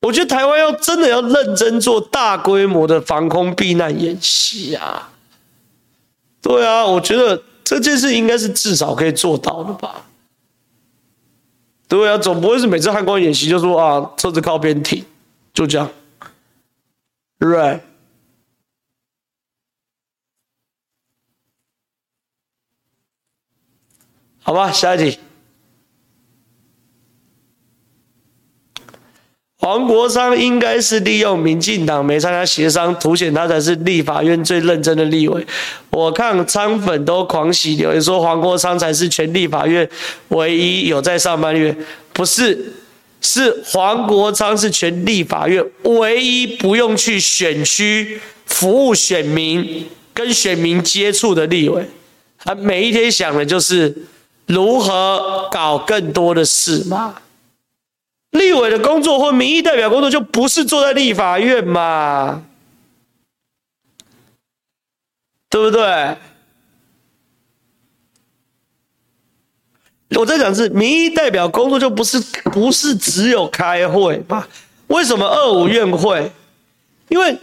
[0.00, 5.10] 我觉得台湾要真的要认真做大规模的防空避难演习啊，
[6.42, 7.42] 对啊，我觉得。
[7.64, 10.04] 这件事应该是至少可以做到的吧？
[11.88, 15.02] 对啊，总不会是每次汉光演习就说啊，车子靠边停，
[15.54, 15.88] 就这样
[17.38, 17.80] ，right？
[24.44, 25.18] 好吧，下一题。
[29.56, 35.46] 黄国昌应该是利用民进党没参加协商，凸显他才是立法院最认真的立委。
[35.88, 39.88] 我看昌粉都狂喜留言说黄国昌才是全立法院
[40.28, 41.76] 唯一有在上班的立委，
[42.12, 42.74] 不是，
[43.22, 51.82] 是黄国昌是全立法院唯一不用去选区服务选民、跟选民接触的立委。
[52.36, 53.96] 他每一天想的就是
[54.46, 57.16] 如何搞更多的事嘛。
[58.30, 62.44] 立委的工作或民意代表工作就不是坐在立法院嘛，
[65.48, 66.16] 对不对？
[70.16, 72.20] 我在讲是民意代表工作就不是
[72.52, 74.46] 不是只有开会嘛？
[74.88, 76.30] 为什么二五院会？
[77.08, 77.38] 因为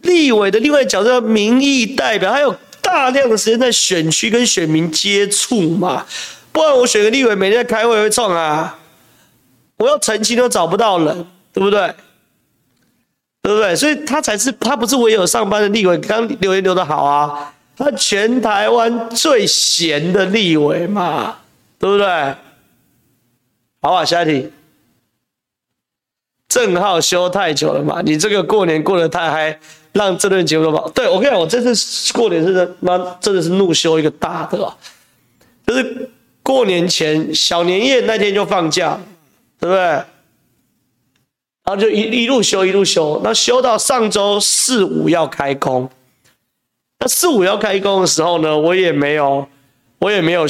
[0.00, 2.54] 立委的另外角色民意代表，还有
[2.92, 6.04] 大量的时间在选区跟选民接触嘛，
[6.50, 8.76] 不然我选个立委每天在开会会冲啊。
[9.76, 11.94] 我要澄清都找不到人，对不对？
[13.42, 13.76] 对不对？
[13.76, 15.96] 所以他才是他不是唯有上班的立委。
[15.98, 21.38] 刚留言留的好啊，他全台湾最闲的立委嘛，
[21.78, 22.06] 对不对？
[23.80, 24.52] 好啊，下一题。
[26.48, 28.02] 正浩休太久了嘛？
[28.02, 29.60] 你这个过年过得太嗨，
[29.92, 30.88] 让这轮节目都跑。
[30.90, 34.76] 对，我跟你讲，我这次过年是妈真的是怒休一个大的啊，
[35.66, 36.10] 就是
[36.42, 38.98] 过年前小年夜那天就放假。
[39.62, 39.82] 对不对？
[39.82, 40.06] 然
[41.66, 45.90] 后就一一路休一路休，那休到上周四五要开工。
[46.98, 49.46] 那四五要开工的时候呢，我也没有，
[49.98, 50.46] 我也没有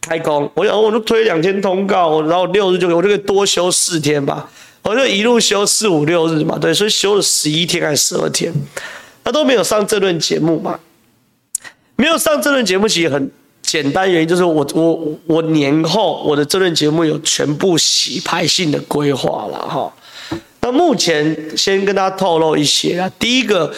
[0.00, 0.48] 开工。
[0.54, 4.48] 我想，我就推两天通告，然后六日就我就可以多休四天吧。
[4.88, 8.52] 我就一路休四五六日嘛，对，所以休了十一天还是十二天，
[9.22, 10.80] 他都没有上这轮节目嘛。
[11.96, 13.30] 没有上这轮节目其实很。
[13.60, 19.92] 简单原因就是我我我年后我的这轮节目有全部洗牌性的规划了哈。
[20.62, 23.70] 那目前先跟大家透露一些啊，第一个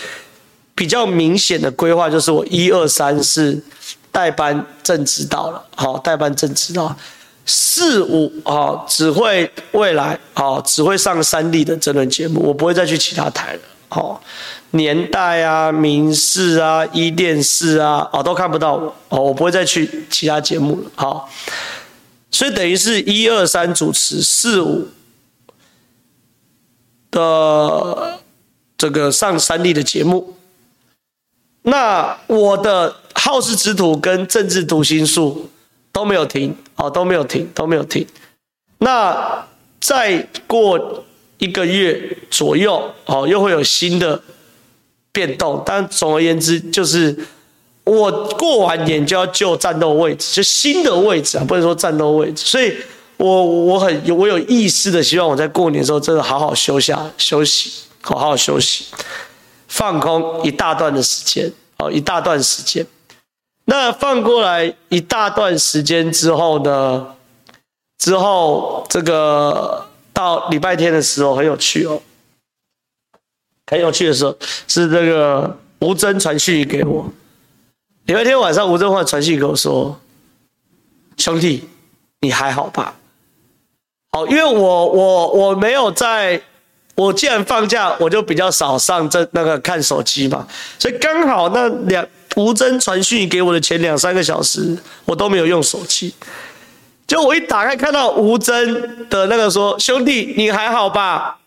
[0.76, 3.60] 比较明显的规划就是我一二三四
[4.12, 6.96] 代班正职到了，好，代班正知道。
[7.52, 13.60] 四五啊，只会未来啊，只会上三立的这轮节目，我不会再去其他台了。
[13.88, 14.22] 好，
[14.70, 20.90] 年代啊、民视啊、一电视啊，哦，都看不到我哦，我不会再去其他节目了。
[20.94, 21.28] 好，
[22.30, 24.86] 所以等于是一二三主持，四五
[27.10, 28.20] 的
[28.78, 30.36] 这个上三立的节目。
[31.62, 35.50] 那我的好事之徒跟政治读心术
[35.92, 38.06] 都没有停，哦，都没有停，都没有停。
[38.78, 39.46] 那
[39.78, 41.04] 再过
[41.36, 44.18] 一个月左右，哦，又会有新的
[45.12, 45.62] 变动。
[45.66, 47.14] 但总而言之，就是
[47.84, 52.44] 我过完年就要就战斗位置，就新的位置啊，不能说战斗位置。
[52.46, 52.74] 所以
[53.18, 57.70] 我我很我有意识的希望我在过年的时候真的好好休下休息，
[58.00, 58.86] 好好休息。
[59.68, 62.86] 放空一大段的时间，哦，一大段时间。
[63.70, 67.06] 那放过来一大段时间之后呢？
[67.98, 72.02] 之后这个到礼拜天的时候很有趣哦，
[73.70, 77.06] 很有趣的时候是这个吴峥传讯给我。
[78.06, 79.96] 礼拜天晚上吴峥换传讯给我说
[81.16, 81.68] ：“兄弟，
[82.22, 82.96] 你还好吧？”
[84.10, 86.42] 好，因为我我我没有在。
[86.96, 90.46] 我既然放假，我就比较少上这那个看手机嘛，
[90.78, 92.06] 所以刚好那两
[92.36, 96.14] 吴峥传讯给我的前两三个小时，我都没有用手机。
[97.06, 101.38] 就我一打开看到吴峥的那个说：“兄弟，你还好吧？”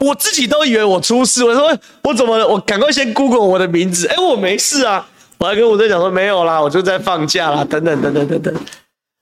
[0.00, 2.36] 我自己都以为我出事，我说我怎么？
[2.48, 5.06] 我赶快先 Google 我的名字，哎，我没事啊。
[5.38, 8.54] 我还跟吴峥讲说没有啦，我就在放假啦，等等等等等等。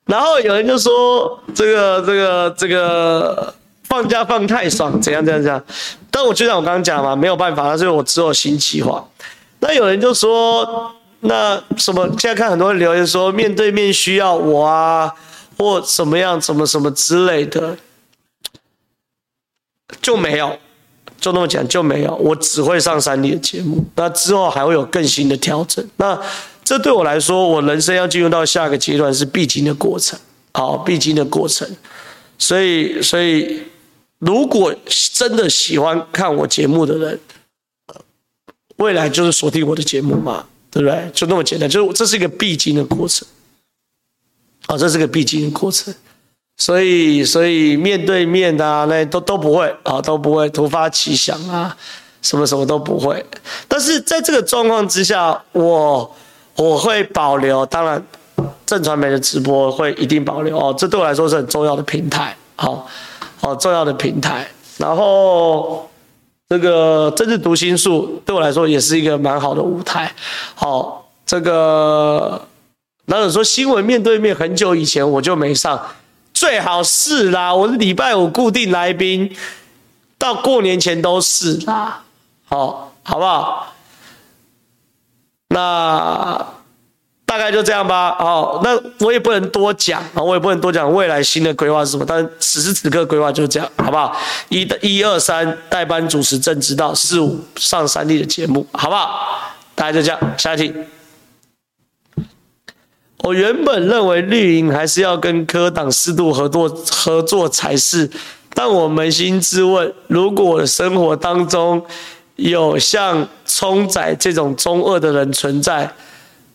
[0.06, 3.54] 然后有人就说这个这个这个。
[3.90, 5.60] 放假放太爽，怎样怎样怎样？
[6.12, 9.04] 但我就像我刚刚讲嘛，没有办法，所以我只有新计划。
[9.60, 12.06] 那有人就说，那什么？
[12.18, 15.14] 现在看很多人留言说，面对面需要我啊，
[15.56, 17.76] 或什么样，什么什么之类的，
[20.02, 20.58] 就没有，
[21.20, 22.14] 就那么讲，就没有。
[22.16, 25.86] 我只会上三立的节目，那之后还会有更新的调整。
[25.96, 26.20] 那
[26.64, 30.18] 这对我来说，我人生要进入到下一个阶段是必经的过程，
[30.52, 31.68] 好，必经的过程。
[32.38, 33.62] 所以，所以。
[34.20, 34.70] 如果
[35.14, 37.18] 真的喜欢看我节目的人，
[38.80, 41.10] 未来就是锁定我的节目嘛，对不对？
[41.14, 43.26] 就那么简单，就是这是一个必经的过程。
[44.66, 45.94] 好，这是个必经的过程。
[46.56, 51.74] 所以，所以面对面啊，那都都不会啊，都不会突发奇想啊，
[52.20, 53.24] 什么什么都不会。
[53.66, 56.16] 但是在这个状况之下，我
[56.56, 58.04] 我会保留，当然
[58.66, 62.36] 正传媒的直播会一定保留哦，这对我来说是很重要的平台。
[62.56, 62.88] 好。
[63.42, 65.89] 好重要的平台，然后
[66.50, 70.12] 这个政治读心术对我来说也是一个蛮好的舞台。
[70.56, 72.44] 好，这个
[73.04, 75.80] 那有说新闻面对面，很久以前我就没上，
[76.34, 79.36] 最好是啦，我是礼拜五固定来宾，
[80.18, 82.02] 到过年前都是啦。
[82.48, 83.72] 好，好不好？
[85.50, 86.59] 那。
[87.30, 88.76] 大概就这样吧，好，那
[89.06, 94.16] 我也不能多讲啊，我也不能多讲未来新的规划是什么，但此时此刻规划就是这样，好不好？
[94.48, 99.54] 一、一二三代班主持正知道，四五上三立的节目，好不好？
[99.76, 100.74] 大家就这样，下一题。
[103.18, 108.10] 我原本认为绿营还是要跟科党适度合作合作才是，
[108.54, 111.80] 但我扪心自问，如果我的生活当中
[112.34, 115.88] 有像聪仔这种中二的人存在。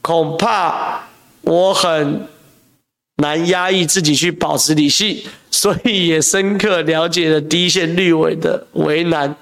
[0.05, 1.07] 恐怕
[1.41, 2.27] 我很
[3.15, 9.35] 难压抑自己去保持理性， 所以也深刻了解了第一线绿委的为难。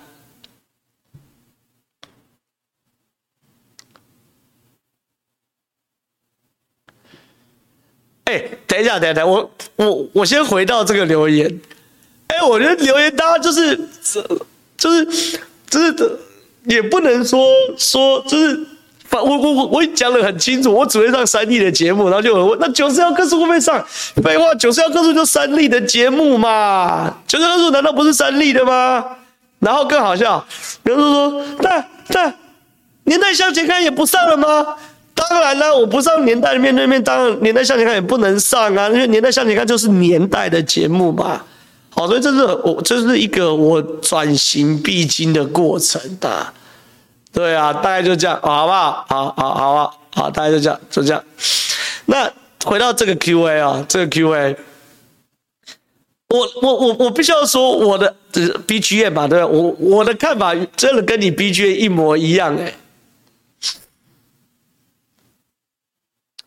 [8.23, 11.59] 哎，等一下，等一下，我我我先回到这个留言。
[12.27, 13.75] 哎，我觉得留言大家就是，
[14.77, 15.39] 就是，
[15.69, 16.19] 就是，
[16.67, 17.45] 也不能说
[17.77, 18.67] 说就是。
[19.21, 23.83] 我我我我讲得很清楚，我只会上三立的节目，然后就有人问，那九十号客诉会不会上？
[24.23, 29.05] 废话，九十号客诉就三立的节目嘛，九十号客诉难道不是三立的吗？
[29.59, 30.45] 然后更好笑，
[30.83, 32.33] 有人说，那那
[33.05, 34.75] 年代向前看也不上了吗？
[35.15, 41.41] 当然了，我不上年代的面对面，当然年代向前看也不能上啊，因为年代向前看就是年代的节目嘛。
[41.91, 46.53] 好，所以这是我这是一个我转型必经的过程的。
[47.33, 49.05] 对啊，大概就这样，好不好？
[49.09, 51.23] 好好好啊，好，大概就这样，就这样。
[52.05, 52.31] 那
[52.63, 54.55] 回到这个 Q&A 啊，这个 Q&A，
[56.29, 59.47] 我我我我必须要说我的 BGM 嘛，对吧？
[59.47, 62.73] 我我的看法真的跟你 BGM 一模一样，哎。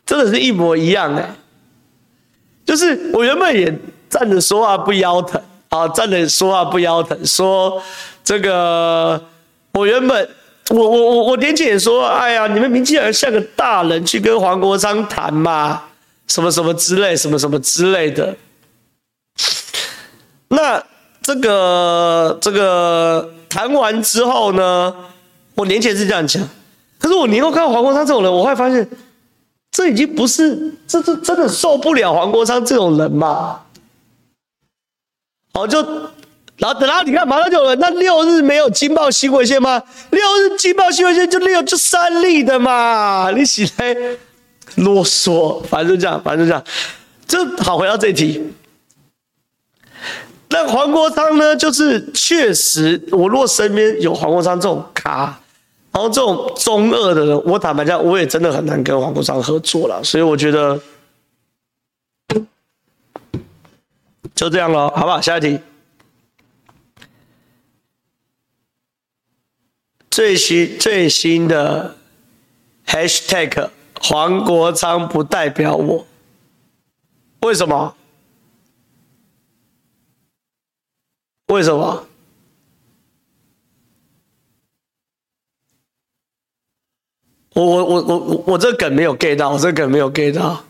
[0.06, 1.34] 真的是一模一样哎，
[2.64, 3.76] 就是我原本也
[4.08, 7.82] 站着说话不腰疼啊，站着说话不腰疼，说
[8.22, 9.20] 这个
[9.72, 10.30] 我原本
[10.70, 15.82] 我我我我年前也说，哎呀，你们民进党像个大人去跟黄国昌谈嘛，
[16.26, 18.36] 什么什么之类，什么什么之类的。
[20.48, 20.82] 那
[21.22, 24.94] 这个这个谈完之后呢，
[25.54, 26.42] 我年前是这样讲，
[26.98, 28.88] 可是我年后看到黄国昌这种人，我会发现。
[29.72, 33.60] 这已经不是，这这真的受不了黄国昌这种人嘛？
[35.52, 35.86] 好，就
[36.58, 39.82] 然后等到你看马上就有人，那六日没有惊爆新闻线吗？
[40.10, 43.30] 六日惊爆新闻线就六就三例的嘛？
[43.36, 43.94] 你起来
[44.76, 46.64] 啰嗦，反正这样，反正这样，
[47.26, 48.52] 就好回到这一题。
[50.48, 51.56] 那黄国昌呢？
[51.56, 55.38] 就是确实，我若身边有黄国昌这种咖。
[55.92, 60.04] 然后这种中二的人，我坦白讲，我也真的很难跟黄国昌合作了。
[60.04, 60.78] 所以我觉得
[64.34, 65.18] 就这样了，好不好？
[65.20, 65.58] 下一题，
[70.16, 71.94] 最新最新的
[72.86, 73.68] hashtag
[74.00, 76.06] 黄国昌不代表我，
[77.40, 77.94] 为什么？
[81.48, 82.06] 为什么？
[87.52, 90.64] 我我我我我这梗没有 get 到，我这梗没有 get 到。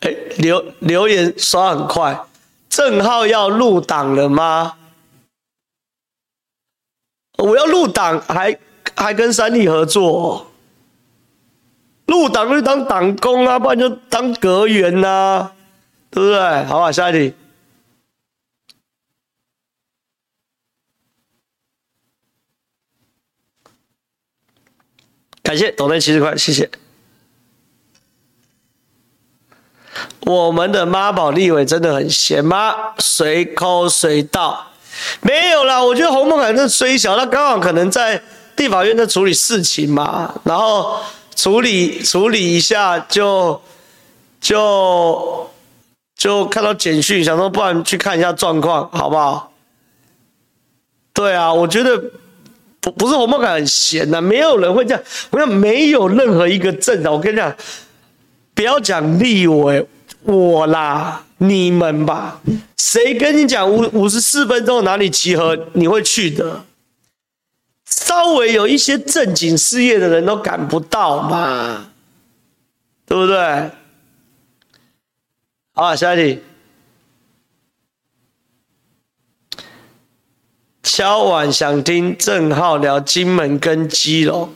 [0.00, 2.26] 哎，留留言刷很快，
[2.70, 4.78] 正浩要入党了吗？
[7.36, 8.58] 我要入党，还
[8.94, 10.50] 还跟三立合作。
[12.06, 15.52] 入党就当党工啊，不然就当阁员呐，
[16.10, 16.64] 对不对？
[16.64, 17.34] 好吧，下一题。
[25.42, 26.70] 感谢董内七十块，谢谢。
[30.20, 32.74] 我们的妈宝立委真的很闲吗？
[32.98, 34.66] 随口随到，
[35.20, 35.82] 没有啦。
[35.82, 38.22] 我觉得洪孟凯这虽小，他刚好可能在
[38.54, 41.00] 地法院在处理事情嘛，然后
[41.34, 43.60] 处理处理一下就
[44.40, 45.50] 就
[46.16, 49.52] 就看到简讯，想说不然去看一下状况，好不好？
[51.12, 52.02] 对啊，我觉得。
[52.82, 55.02] 不不是洪孟凯很闲呐、没有人会这样。
[55.28, 57.54] 我讲没有任何一个政党，我跟你讲，
[58.60, 59.88] 不要讲立委，
[60.24, 62.42] 我啦，你们吧，
[62.76, 66.62] 谁跟你讲五五十四分钟哪里集合，你会去的？
[67.86, 71.86] 稍微有一些正经事业的人都赶不到嘛，
[73.06, 73.70] 对不对？
[75.72, 76.42] 好，下一题。
[80.82, 84.54] 敲碗想听正浩聊金门跟基隆，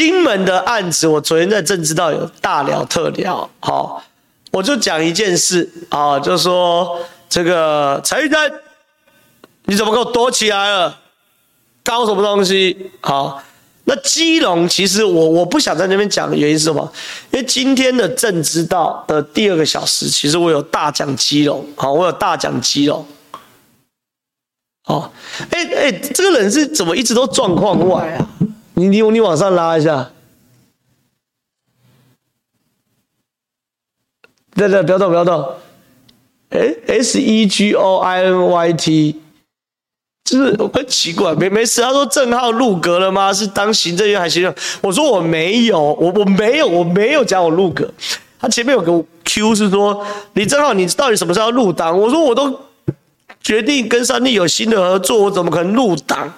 [0.00, 4.02] 金门的案子，我昨天在政知道有大聊特聊，好，
[4.50, 6.98] 我就讲一件事啊，就说
[7.28, 8.50] 这个陈玉珍，
[9.66, 10.98] 你怎么给我躲起来了？
[11.84, 12.90] 搞什么东西？
[13.02, 13.42] 好，
[13.84, 16.90] 那基隆其实我我不想在那边讲的原因是什么？
[17.30, 23.06] 因为今天的政知道的第二个小时，其实我有大讲基隆，好，我有大讲基隆。
[24.86, 25.10] 哦，
[25.50, 28.26] 哎哎，这个人是怎么一直都状况外啊？
[28.80, 30.10] 你你你往上拉一下，
[34.54, 35.54] 对对，不要动不要动。
[36.48, 39.20] 哎，S E G O I N Y T，
[40.24, 41.82] 就是很奇怪，没没事。
[41.82, 43.32] 他说郑浩入阁了吗？
[43.32, 44.54] 是当行政院还是行政？
[44.80, 47.92] 我说我没有，我我没有，我没有讲我入阁。
[48.38, 51.98] 他前面有个 Q 是说李正浩，你到底什么时候入党？
[51.98, 52.58] 我说我都。
[53.42, 56.30] 决定跟三立有新的合作，我怎么可能入党？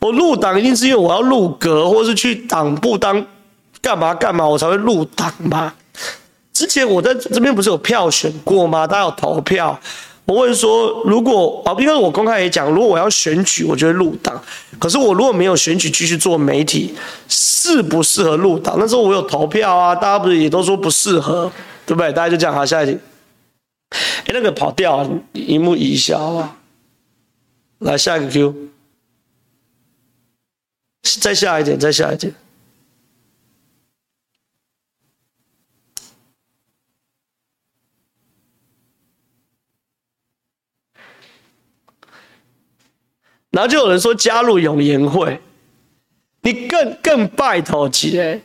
[0.00, 3.24] 我入党一定是因为我要入阁，或是去党部当
[3.80, 5.72] 干嘛干嘛，我才会入党嘛。
[6.52, 8.86] 之前我在这边不是有票选过吗？
[8.86, 9.78] 大家有投票。
[10.24, 14.42] 我问说，如果啊，因为我公开也讲，如果我要选举，我就会入党。
[14.78, 16.92] 可是我如果没有选举，继续做媒体，
[17.28, 18.74] 适不适合入党？
[18.76, 21.50] 那时候我有投票啊，大家不是也都说不适合，
[21.86, 22.12] 对不对？
[22.12, 22.98] 大家就这样，好，下一题。
[23.90, 26.56] 哎，那个跑掉了，萤幕移一下好不好？
[27.78, 28.54] 来下一个 Q，
[31.20, 32.34] 再下一点，再下一点。
[43.50, 45.40] 然后就有人说加入永延会，
[46.42, 48.42] 你更更拜托起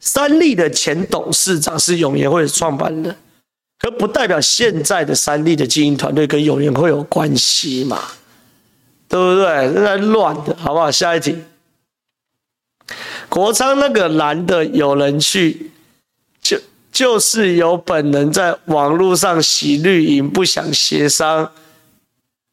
[0.00, 3.16] 三立的前董事长是永延会创办人。
[3.78, 8.00] 可不代表现在的三立的经营团队跟永延会有关系嘛？
[9.06, 9.68] 对不对？
[9.74, 10.90] 那乱的，好不好？
[10.90, 11.36] 下一题，
[13.28, 15.70] 国昌那个男的有人去，
[16.40, 16.58] 就
[16.90, 21.52] 就是有本人在网络上洗绿营，不想协商，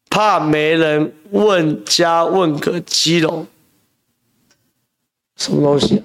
[0.09, 3.47] 怕没人问加问个基隆，
[5.37, 6.01] 什么东西？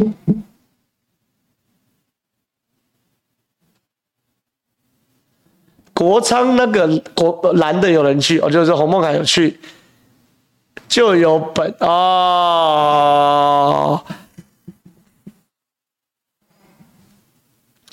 [5.92, 9.58] 国昌那个国蓝的有人去，哦，就是洪孟凯有去，
[10.86, 12.64] 就有本哦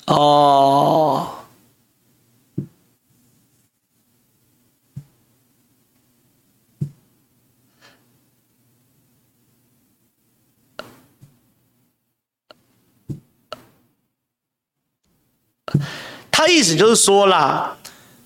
[0.06, 1.28] 哦，
[16.30, 17.76] 他意思就是说啦。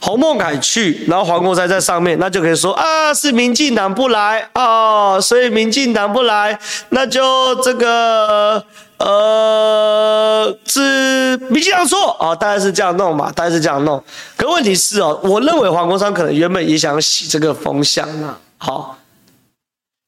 [0.02, 6.58] 洪孟凯去，然后黄国才在上面，那就可以说啊，是民进党不来哦，所以民进党不来，
[6.88, 8.64] 那就这个
[9.00, 14.02] 呃是民进党错哦，大概是这样弄嘛，大概是这样弄。
[14.36, 18.98] 可问题是哦，我认为黄国昌可能原本也想洗这个风向啊，好，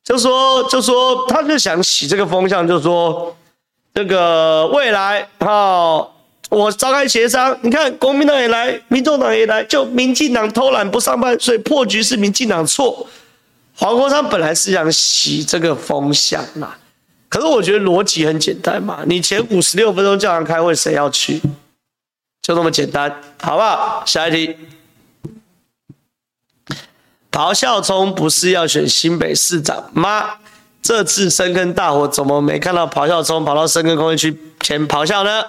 [0.05, 3.34] 就说就说他就想洗这个风向，就说
[3.95, 6.14] 这个未来好。
[6.51, 13.07] 我召开协商，你看国民党也来，民众党也来，就民进党偷懒不上班，所以破局是民进党错。
[13.74, 16.74] 黄国昌本来是想洗这个风向嘛，
[17.33, 21.41] 可是我觉得逻辑很简单嘛，你前五十六分钟叫人开会，谁要去？
[22.43, 23.11] 就那么简单，
[23.41, 24.03] 好不好？
[24.05, 24.55] 下一题，
[27.30, 30.41] 咆哮聪不是要选新北市长吗？
[30.83, 35.43] 这次深坑大火怎么没看到咆哮聪跑到深坑工业区前咆哮呢？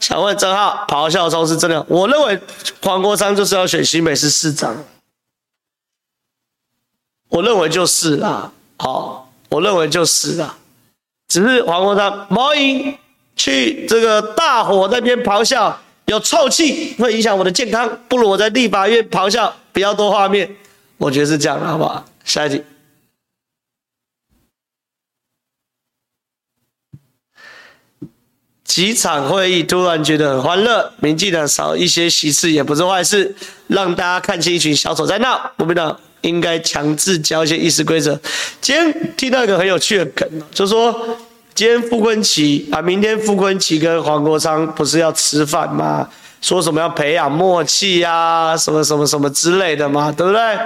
[0.00, 1.84] 想问正皓，咆哮聪是真的？
[1.86, 2.40] 我认为
[2.80, 4.82] 黄国昌就是要选新北市市长，
[7.28, 8.50] 我认为就是啦。
[8.78, 10.56] 好，我认为就是啦。
[11.28, 12.96] 只是黄国昌毛营
[13.34, 20.56] 去这个大火那边咆哮，有臭气会影响我的健康，不如我在立法院咆哮比较多画面。
[20.98, 22.04] 我觉得是这样的，好不好？
[22.24, 22.62] 下一集。
[28.64, 33.34] 几场会议突然觉得很欢乐，民进党少一些席次也不是坏事，
[33.68, 35.50] 让大家看清一群小丑在闹。
[35.56, 38.20] 国民党应该强制教一些议事规则。
[38.60, 40.92] 今天听到一个很有趣的梗，就是说
[41.54, 46.08] 今天傅崐萁啊，明天傅崐萁跟黄国昌不是要吃饭吗？
[46.42, 50.58] 说什么要培养默契啊，什么什么什么之类的嘛，对不对？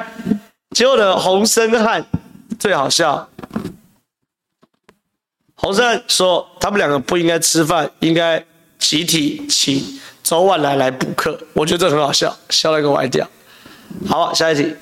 [0.75, 2.05] 结果呢，洪申翰
[2.59, 3.29] 最好笑。
[5.55, 8.43] 洪申翰说：“他们两个不应该吃饭，应该
[8.79, 13.29] 集体请周万来来补课。”我觉得这很好笑，笑了一个歪掉。
[14.09, 14.75] 好，下一题。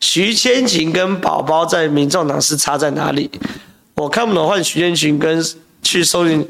[0.00, 3.30] 徐千晴跟宝宝在民众党是差在哪里？
[3.94, 5.44] 我看不懂，换徐千晴跟
[5.82, 6.46] 去收银。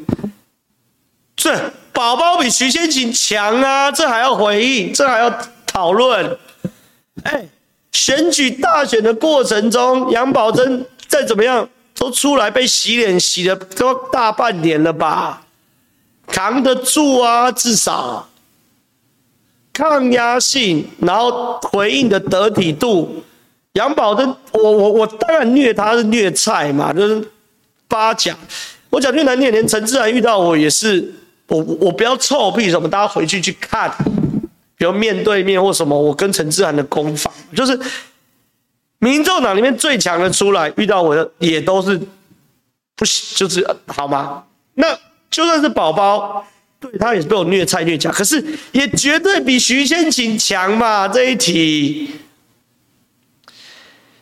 [1.37, 3.91] 这宝宝比徐千晴强啊！
[3.91, 4.93] 这还要回应？
[4.93, 6.39] 这还要讨论？
[7.25, 7.49] 哎。
[7.91, 15.43] 选举大选的过程中，杨宝珍再怎么样都出来被洗脸洗了都大半年了吧，
[16.27, 18.29] 扛得住啊，至少
[19.73, 23.25] 抗压性，然后回应的得体度。
[23.79, 27.29] 杨宝珍，我我我当然虐他是虐菜嘛，就是
[27.87, 28.37] 八甲。
[28.91, 31.15] 我讲句难听点，连陈智菡遇到我也是，
[31.47, 33.89] 我我不要臭屁什么，大家回去去看。
[34.77, 37.79] 比如面对面或什么，我跟陈智菡的攻防，就是
[38.99, 42.01] 民众党里面最强的出来，遇到我的也都是
[42.97, 44.43] 不行，就是好吗？
[44.75, 44.97] 那
[45.31, 46.45] 就算是宝宝，
[46.81, 51.07] 对他也是被我虐菜虐甲，可是也绝对比徐千晴强嘛。
[51.09, 52.11] 这一题，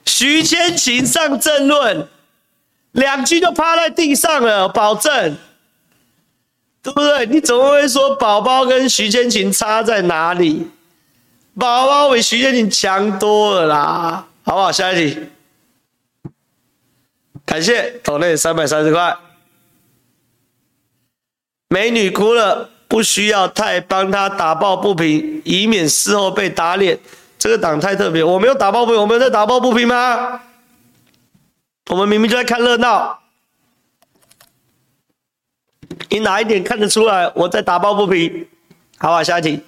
[0.07, 2.09] 徐千晴上政论，
[2.93, 5.37] 两句就趴在地上了，保证。
[6.83, 7.27] 对不对？
[7.27, 10.71] 你怎么会说宝宝跟徐千晴差在哪里？
[11.59, 14.71] 宝宝比徐千晴强多了啦，好不好？
[14.71, 15.19] 下一题，
[17.45, 19.17] 感谢抖内三百三十块。
[21.69, 27.01] 美女哭了，不需要太帮她打抱不平，以免事后被打脸。
[27.39, 30.41] 这个党太特别，我没有打抱不平，我没有在打抱不平吗？
[31.91, 33.21] 我们明明就在看热闹。
[36.09, 38.47] 你哪一点看得出来我在打抱不平？
[38.99, 39.63] 好吧，下一题。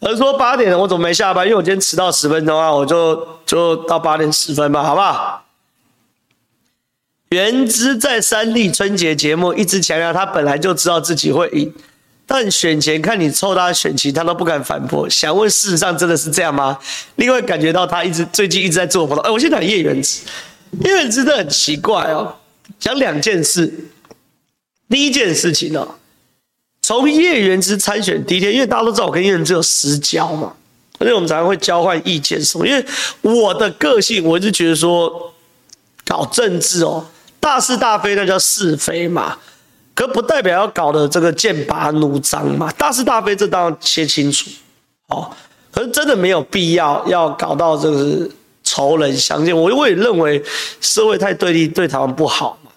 [0.00, 1.46] 而说八点了，我怎么没下班？
[1.46, 5.44] 因为我今天迟到十分钟啊，我就就到八点十分吧，好不好？
[7.28, 11.72] 原之在三立春节节目一直强调他本来就知道自己会赢，
[12.34, 15.06] 但选前看你抽他选情，他都不敢反驳。
[15.10, 16.78] 想问，事实上真的是这样吗？
[17.16, 19.22] 另外，感觉到他一直最近一直在做活动。
[19.22, 20.20] 哎，我先讲叶元之，
[20.80, 22.34] 叶元之真的很奇怪哦。
[22.80, 23.70] 讲两件事，
[24.88, 25.96] 第一件事情哦，
[26.80, 30.54] 从叶元之参选第一天，因为大家都知道我跟叶元之有私交嘛，
[30.98, 32.66] 而且我们常常会交换意见什么。
[32.66, 32.82] 因为
[33.20, 35.34] 我的个性，我一直觉得说，
[36.06, 37.04] 搞政治哦，
[37.38, 39.36] 大是大非那叫是非嘛。
[39.94, 44.48] 可不代表要搞得这个剑拔弩张嘛，大是大非这当然切清楚，
[45.08, 45.30] 哦，
[45.70, 48.26] 可是真的没有必要要搞到这个
[48.64, 50.42] 仇人相见，我我也认为
[50.80, 52.70] 社会太对立对台湾不好嘛。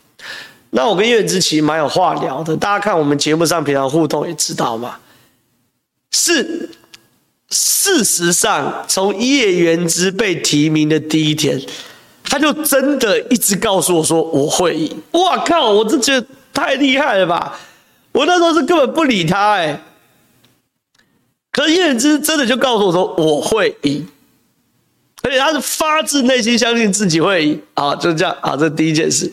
[0.71, 4.97] 那我跟叶之其实蛮有话聊的，大家看我们节目上平常互动也知道嘛。
[6.11, 6.69] 是，
[7.49, 11.61] 事实上从叶元之被提名的第一天，
[12.25, 16.27] 他就真的一直告诉我说我会赢，哇靠，我这觉得。
[16.55, 17.59] 太厉害了吧！
[18.13, 19.81] 我那时候是根本不理他哎、
[21.51, 24.07] 可是叶元之真的就告诉我说我会赢，
[25.21, 28.55] 而且他是发自内心相信自己会赢啊，就是这样啊。
[28.55, 29.29] 这第一件事。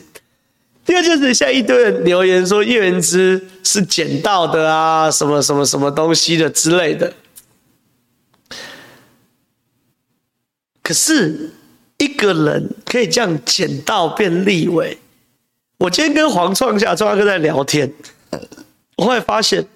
[0.85, 7.13] 第二件事，现在一堆人留言说叶元之是捡到的啊，什么什么什么东西的之类的。
[10.81, 11.51] 可是
[11.97, 14.97] 一个人可以这样捡到变立委。
[15.83, 17.91] 我今天跟黄创夏、创夏哥在聊天，
[18.95, 19.67] 我会发现，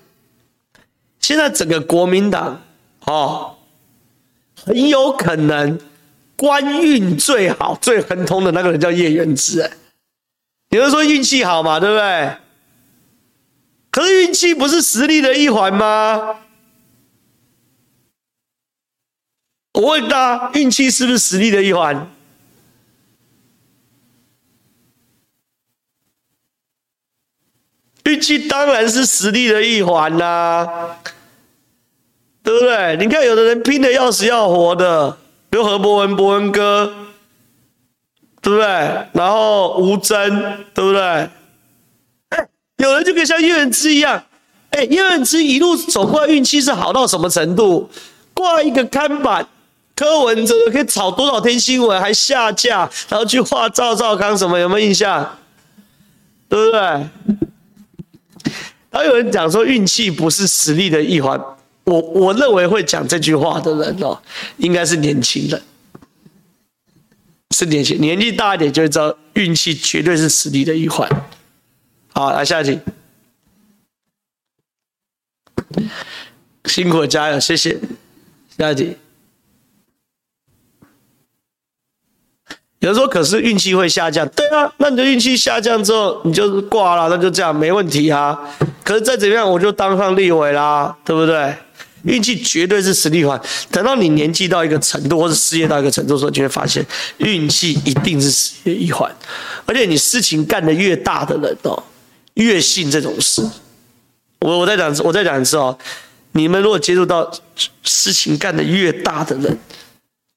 [1.20, 2.62] 现在整个国民党
[3.04, 3.58] 哦，
[4.56, 5.78] 很有可能
[6.38, 9.60] 官运最好、最亨通的那个人叫叶元之。
[9.60, 9.70] 哎，
[10.70, 12.38] 有人说运气好嘛，对不对？
[13.92, 16.38] 可是运气不是实力的一环吗？
[19.74, 22.10] 我问大家，运气是不是实力的一环？
[28.08, 30.98] 运气当然是实力的一环啦、啊，
[32.42, 32.96] 对不对？
[32.98, 35.18] 你看，有的人拼得要死要活的，
[35.50, 36.94] 比如何博文、博文哥，
[38.42, 38.66] 对不对？
[39.12, 40.30] 然后吴峥，
[40.74, 41.02] 对不对？
[42.30, 42.48] 哎，
[42.78, 44.24] 有人就可以像叶元之一样，
[44.70, 47.90] 哎，叶元之一路走过来，运气是好到什么程度？
[48.34, 49.46] 挂一个看板，
[49.94, 54.58] 柯文哲可以炒多少天新闻，还下架，然后去画赵赵康什么？
[54.58, 55.38] 有没有印象？
[56.48, 57.08] 对不对？
[58.92, 61.40] 还有人讲说运气不是实力的一环，
[61.84, 64.20] 我我认为会讲这句话的人哦，
[64.58, 65.62] 应该是年轻人，
[67.56, 71.08] 是年轻，年纪大一点就会知道运气绝对是实力的一环。
[72.14, 72.80] 好，来下一题，
[76.66, 77.78] 辛苦加油，谢谢，
[78.58, 78.98] 下一题。
[82.80, 88.38] 有人说，可是运气会下降，对啊，那你的运气下降之后，你就是挂了，那就这样，没问题啊。
[88.84, 91.56] 可是再怎么样，我就当上立委啦，对不对？
[92.04, 93.42] 运气绝对是实力环。
[93.72, 96.86] 等到你年纪到一个程度，或者事业到一个程度的时候，你就会发现
[97.18, 99.12] 运气一定是实力一环。
[99.66, 101.84] 而且你事情干得越大的人哦，
[102.36, 103.42] 越信这种事。
[104.42, 105.76] 我我再讲，我再讲一次哦，
[106.34, 107.30] 你们如果接触到
[107.84, 109.58] 事情干得越大的人，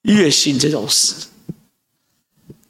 [0.02, 1.14] 越信这种事。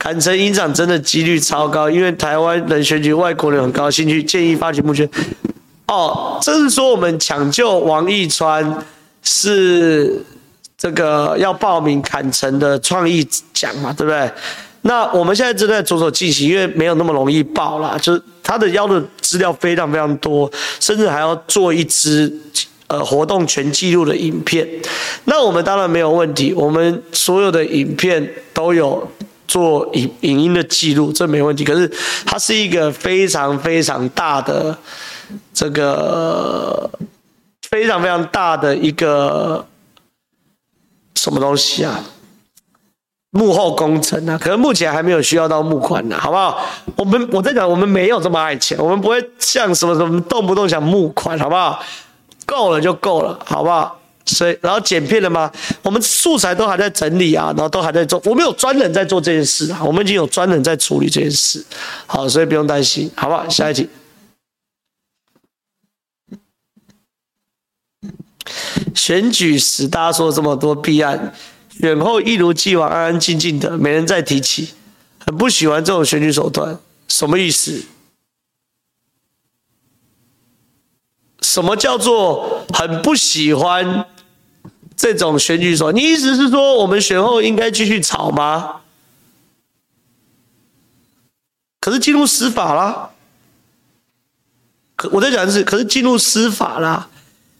[0.00, 4.22] 坎城影展真的几率超高，因为台湾人选举，外国人很高兴趣。
[4.22, 5.06] 建议发起募捐。
[5.88, 8.82] 哦，这是说我们抢救王义川
[9.22, 10.24] 是
[10.78, 13.22] 这个要报名坎城的创意
[13.52, 14.32] 奖嘛，对不对？
[14.80, 22.32] 那我们现在正在着手进行，因为没有那么容易报啦，就是他的要的资料非常非常多，甚至还要做一支
[22.86, 24.66] 呃活动全记录的影片。
[25.24, 29.06] 那我们当然没有问题，我们所有的影片都有。
[29.50, 31.64] 做影影音的记录，这没问题。
[31.64, 31.90] 可是
[32.24, 34.78] 它是一个非常非常大的
[35.52, 36.88] 这个
[37.68, 39.66] 非常非常大的一个
[41.16, 42.04] 什么东西啊？
[43.32, 46.64] 幕后工程啊，可能目前还没有需要到募款呢，好不好？
[46.94, 51.82] 我们我在讲，我们没有这么爱钱，我们不会像什么什么动不动想募款，好不好？
[52.46, 53.99] 够了就够了，好不好？
[54.34, 55.50] 所以，然后剪片了吗？
[55.82, 58.20] 我们素材都还在整理啊，然后都还在做。
[58.24, 61.64] 我们有专人在做这件事啊，我们已经有专人在处理这件事。
[62.06, 63.48] 好，所以不用担心，好不好？
[63.48, 63.88] 下一题。
[68.94, 71.34] 选举时大家说了这么多弊案，
[71.80, 74.70] 选后一如既往安安静静的，没人再提起，
[75.26, 76.78] 很不喜欢这种选举手段，
[77.08, 77.82] 什么意思？
[81.42, 84.06] 什么叫做很不喜欢
[85.00, 85.96] 这种选举手段？
[85.96, 88.82] 你意思是说我们选后应该继续吵吗？
[91.80, 93.08] 可是进入司法啦，
[94.96, 97.08] 可我在讲的是，可是进入司法啦，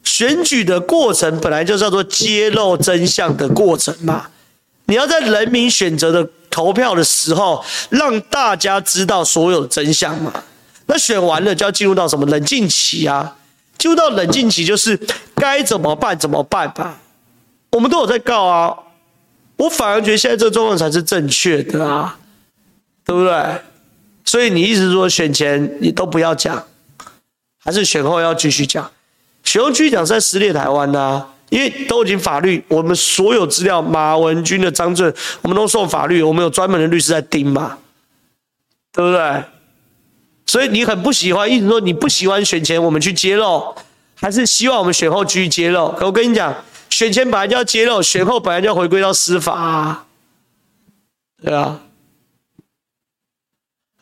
[0.03, 4.27] 选举的过程本来就叫做揭露真相的过程嘛。
[4.85, 10.31] 你要在人民选择的投票的时候，让大家知道所有真相嘛。
[10.85, 13.35] 那选完了就要进入到什么冷静期啊？
[13.79, 14.99] 进入到冷静期就是
[15.33, 16.99] 该怎么办怎么办吧。
[17.71, 18.77] 我们都有在告啊，
[19.55, 22.17] 我反而觉得现在这个状况才是正确的啊，
[23.05, 23.61] 对不对？
[24.25, 26.63] 所以你一直说选前你都不要讲，
[27.63, 28.91] 还是选后要继续讲？
[29.43, 35.11] 选后继续讲是在撕裂台湾啊，因为都已经法律，我们所有资料，马文君的张证，
[35.41, 37.77] 我们都送法律，我们有专门的律师在盯嘛，
[38.91, 39.43] 对不对？
[40.45, 43.73] 所以你很不喜欢，一直说你不喜欢选前我们去揭露，
[44.15, 45.91] 还是希望我们选后继续揭露？
[45.93, 46.53] 可我跟你讲。
[47.01, 50.05] 选前本来就要揭露，选后本来就要回归到司法啊，
[51.43, 51.79] 对啊。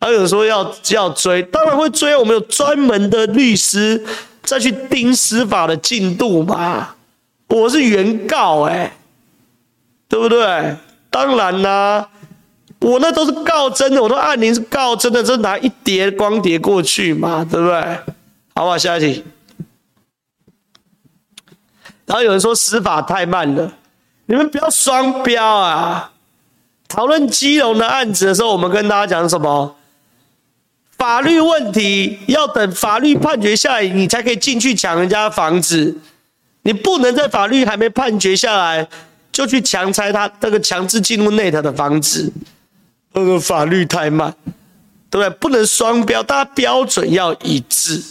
[0.02, 4.06] 还有人说要要追，当然会追，我们有专门的律师
[4.44, 6.96] 再去盯司法的进度嘛。
[7.48, 8.94] 我是原告哎、欸，
[10.10, 10.76] 对不对？
[11.10, 12.10] 当然啦、啊，
[12.82, 17.82] 我那都是告真的，我都按您是告真的，就拿一叠光碟过去嘛，对不对？
[18.56, 18.78] 好不好？
[18.78, 19.24] 下一题。
[22.10, 23.72] 然后有人说司法太慢了，
[24.26, 26.12] 你们不要双标啊！
[26.88, 29.76] 讨论基隆的案子的时候，我们跟大家讲什么？
[30.98, 35.96] 法律问题要等法律判决下来，你才可以进去抢人家的房子。
[36.64, 38.88] 你不能在法律还没判决下来
[39.32, 42.34] 就去强拆他那个强制进入内头的房子。
[43.14, 44.34] 那个法律太慢，
[45.12, 45.30] 对不对？
[45.38, 48.04] 不能双标，大家标准要一致。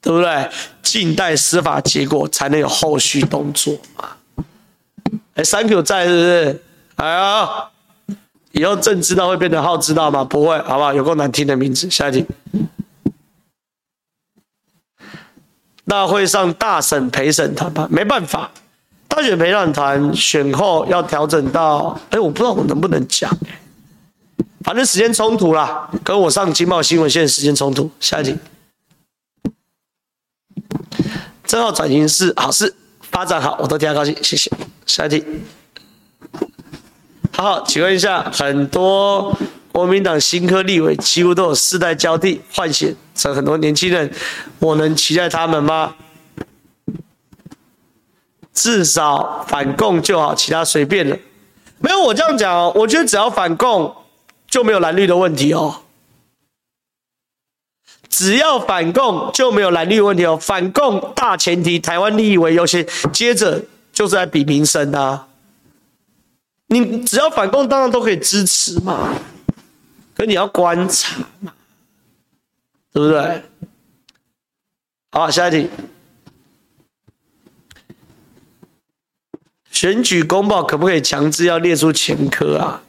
[0.00, 0.48] 对不对？
[0.82, 4.08] 静待司法结果才能有后续动作嘛。
[5.34, 6.62] 哎，Thank you 在是不是？
[6.96, 7.48] 哎呀，
[8.52, 10.24] 以后朕知道会变成好知道吗？
[10.24, 10.92] 不会，好不好？
[10.92, 11.88] 有够难听的名字。
[11.90, 12.26] 下一题。
[15.86, 18.50] 大会上大审陪审团吧，没办法，
[19.08, 23.30] 大选陪审团选后要调整到，哎，我不知道我能不能讲，
[24.62, 27.90] 反正时间冲突啦，跟我上经贸新闻线时间冲突。
[27.98, 28.36] 下一题。
[31.50, 32.72] 正好转型是好事，
[33.10, 34.48] 发展好，我都替他高兴，谢谢。
[34.86, 35.24] 下一题，
[37.32, 39.36] 好，好，请问一下，很多
[39.72, 44.08] 国民党新科立委几乎都有世代交替换血成很多年轻人，
[44.60, 45.96] 我能期待他们吗？
[48.54, 51.16] 至少反共就好，其他随便了。
[51.80, 53.92] 没有我这样讲哦，我觉得只要反共
[54.46, 55.82] 就没有蓝绿的问题哦。
[58.08, 63.62] 只要反共就没有蓝绿问题哦，反共大前提台湾利益为优先，接着
[63.92, 65.28] 就是在比民生啊。
[66.66, 69.14] 你只要反共，当然都可以支持嘛，
[70.14, 71.52] 可你要观察嘛，
[72.92, 73.42] 对不对？
[75.12, 75.68] 好，下一题，
[79.70, 82.82] 选举公报可不可以强制要列出前科啊？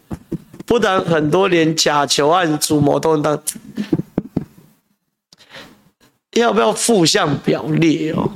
[0.66, 3.44] 不然很多连假球案主谋都能当。
[6.34, 8.32] 要不要负向表列哦？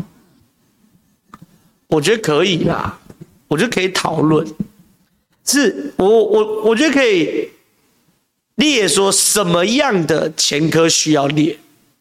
[1.87, 2.99] 我觉得可以啦，
[3.47, 4.45] 我觉得可以讨论。
[5.45, 7.49] 是我我我觉得可以
[8.55, 11.57] 列说什么样的前科需要列。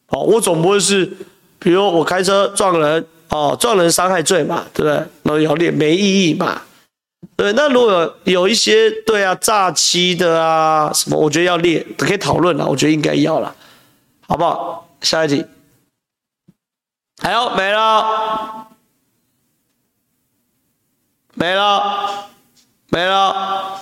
[0.08, 1.10] 哦，我总不会是，
[1.58, 5.06] 比如我开车撞人，哦，撞人伤害罪嘛，对不对？
[5.22, 6.62] 那要列没意义嘛？
[7.36, 12.66] 对，那如果有一些对啊，诈欺的啊什么，我觉得要列，可以讨论了。
[12.66, 13.54] 我觉得应该要了，
[14.26, 14.88] 好不好？
[15.02, 15.44] 下一题。
[17.22, 18.66] 还有没了，
[21.34, 22.26] 没了，
[22.90, 23.80] 没了。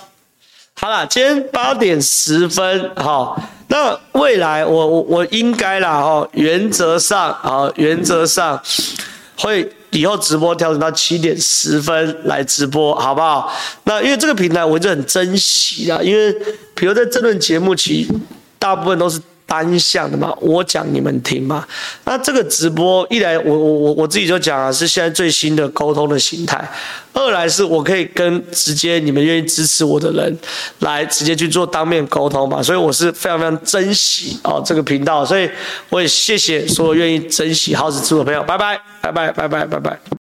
[0.75, 8.61] 好了，今天八点十分，好，那未来我我我应该啦，哦，原则上啊，原则上
[9.39, 13.51] 会以后直播调整到七点十分来直播，好不好？
[13.83, 16.31] 那因为这个平台我一直很珍惜啊，因为
[16.75, 18.07] 比如在这段节目期，
[18.57, 19.19] 大部分都是。
[19.53, 21.63] 单向的嘛，我讲你们听嘛。
[22.05, 26.57] 那这个直播一来，我我我我自己就讲啊，是现在最新的沟通的形态；
[27.13, 30.39] 二来是我可以跟直接你们愿意支持我的人
[30.79, 32.63] 来直接去做当面沟通嘛。
[32.63, 35.47] 所以我是非常非常珍惜哦这个频道，所以
[35.89, 38.41] 我也谢谢所有愿意珍惜好子之的朋友。
[38.41, 40.03] 拜拜拜拜拜拜拜拜。